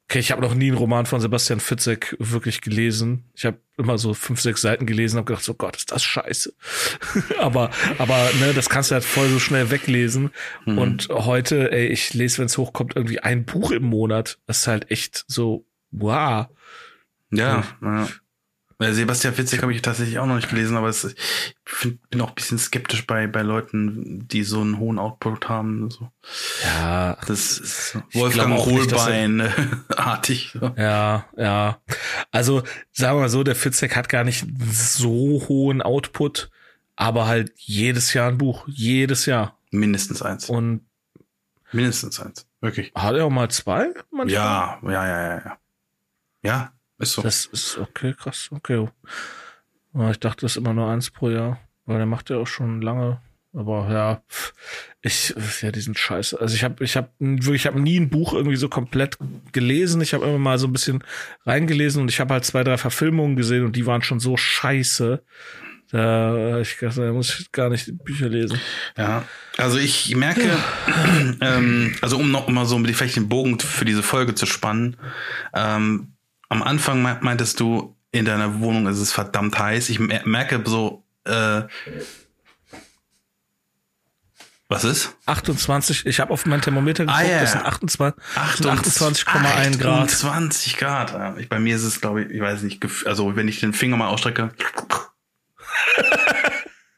[0.09, 3.25] Okay, ich habe noch nie einen Roman von Sebastian Fitzek wirklich gelesen.
[3.35, 6.53] Ich habe immer so fünf, sechs Seiten gelesen und gedacht, so Gott, ist das scheiße.
[7.39, 10.31] aber, aber ne, das kannst du halt voll so schnell weglesen.
[10.67, 10.79] Mhm.
[10.79, 14.39] Und heute, ey, ich lese, wenn es hochkommt, irgendwie ein Buch im Monat.
[14.47, 16.49] Das ist halt echt so, wow.
[17.31, 18.09] Ja, ja.
[18.81, 21.17] Sebastian Fitzek habe ich tatsächlich auch noch nicht gelesen, aber es, ich
[21.65, 25.91] find, bin auch ein bisschen skeptisch bei, bei Leuten, die so einen hohen Output haben.
[25.91, 26.11] So.
[26.65, 27.17] Ja.
[27.27, 30.53] Das ist Wolfgang Hohlbein-artig.
[30.61, 30.73] So.
[30.77, 31.81] Ja, ja.
[32.31, 32.63] Also,
[32.93, 36.51] sagen wir mal so, der Fitzek hat gar nicht so hohen Output,
[36.97, 38.67] aber halt jedes Jahr ein Buch.
[38.69, 39.59] Jedes Jahr.
[39.71, 40.49] Mindestens eins.
[40.49, 40.87] Und
[41.73, 42.47] mindestens eins.
[42.61, 42.93] Wirklich.
[42.95, 43.93] Hat er auch mal zwei?
[44.11, 44.31] Manchmal?
[44.31, 45.59] Ja, ja, ja, ja, ja.
[46.43, 47.23] Ja, ist so.
[47.23, 48.89] Das ist okay, krass, okay.
[50.11, 52.83] Ich dachte, das ist immer nur eins pro Jahr, weil der macht ja auch schon
[52.83, 53.21] lange.
[53.57, 54.23] Aber ja,
[55.01, 55.33] ich,
[55.63, 56.41] ja, die sind scheiße.
[56.41, 59.17] Also ich habe, ich habe wirklich, ich habe nie ein Buch irgendwie so komplett
[59.53, 60.01] gelesen.
[60.01, 61.05] Ich habe immer mal so ein bisschen
[61.47, 65.23] reingelesen und ich habe halt zwei, drei Verfilmungen gesehen und die waren schon so scheiße.
[65.93, 68.59] Da, ich, da muss ich gar nicht Bücher lesen.
[68.97, 69.23] Ja,
[69.57, 70.51] also ich merke,
[71.41, 74.97] ähm, also um noch mal so vielleicht den Bogen für diese Folge zu spannen,
[75.55, 76.14] ähm,
[76.55, 79.89] am Anfang meintest du, in deiner Wohnung ist es verdammt heiß.
[79.89, 81.63] Ich merke so, äh,
[84.69, 85.17] was ist?
[85.27, 87.41] 28, ich habe auf mein Thermometer geguckt, ah, yeah.
[87.41, 90.03] das sind 28,1 28, 28 Grad.
[90.05, 91.39] 28 Grad.
[91.39, 93.97] Ich, bei mir ist es, glaube ich, ich weiß nicht, also wenn ich den Finger
[93.97, 94.53] mal ausstrecke,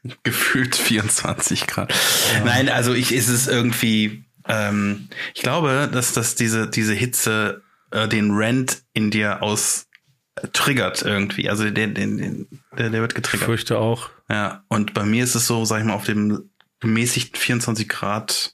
[0.23, 1.91] gefühlt 24 Grad.
[1.91, 2.45] Ja.
[2.45, 8.07] Nein, also ich ist es irgendwie, ähm, ich glaube, dass dass diese diese Hitze äh,
[8.07, 9.87] den Rent in dir aus
[10.35, 11.49] äh, triggert irgendwie.
[11.49, 13.41] Also den, den, den, der, der wird getriggert.
[13.41, 14.09] Ich fürchte auch.
[14.29, 18.53] Ja, und bei mir ist es so, sag ich mal, auf dem gemäßigten 24 Grad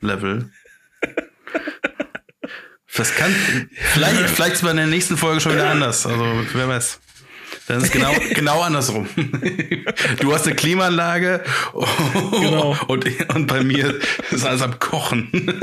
[0.00, 0.50] Level.
[2.96, 3.32] Das kann,
[3.92, 6.04] vielleicht, vielleicht ist bei der nächsten Folge schon wieder anders.
[6.04, 6.98] Also, wer weiß.
[7.68, 9.08] Dann ist es genau, genau andersrum.
[10.20, 12.76] Du hast eine Klimaanlage genau.
[12.88, 13.94] und, und bei mir
[14.30, 15.30] ist alles am Kochen.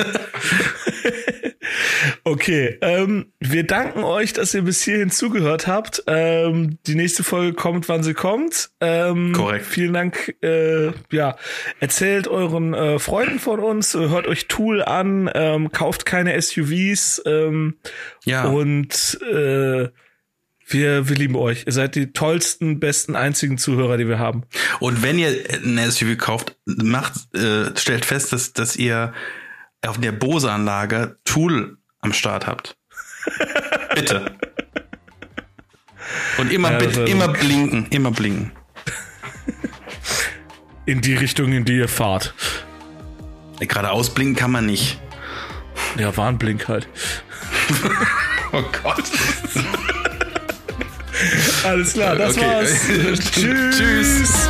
[2.27, 6.01] Okay, ähm, wir danken euch, dass ihr bis hierhin zugehört habt.
[6.07, 8.71] Ähm, die nächste Folge kommt, wann sie kommt.
[8.81, 9.67] Ähm, Korrekt.
[9.67, 10.35] Vielen Dank.
[10.41, 11.37] Äh, ja,
[11.79, 17.21] erzählt euren äh, Freunden von uns, hört euch Tool an, ähm, kauft keine SUVs.
[17.27, 17.75] Ähm,
[18.23, 18.45] ja.
[18.45, 19.89] Und äh,
[20.67, 21.67] wir, wir lieben euch.
[21.67, 24.45] Ihr seid die tollsten, besten, einzigen Zuhörer, die wir haben.
[24.79, 25.29] Und wenn ihr
[25.63, 29.13] ein SUV kauft, macht, äh, stellt fest, dass, dass ihr
[29.85, 32.77] auf der Bose-Anlage Tool am Start habt.
[33.95, 34.37] Bitte.
[36.37, 38.51] Und immer, ja, immer blinken, immer blinken.
[40.85, 42.33] In die Richtung, in die ihr fahrt.
[43.59, 44.99] Gerade ausblinken kann man nicht.
[45.97, 46.87] Ja, Warnblink halt.
[48.51, 49.03] oh Gott.
[51.63, 52.45] Alles klar, das okay.
[52.45, 53.31] war's.
[53.31, 53.77] Tschüss.
[53.77, 54.49] Tschüss.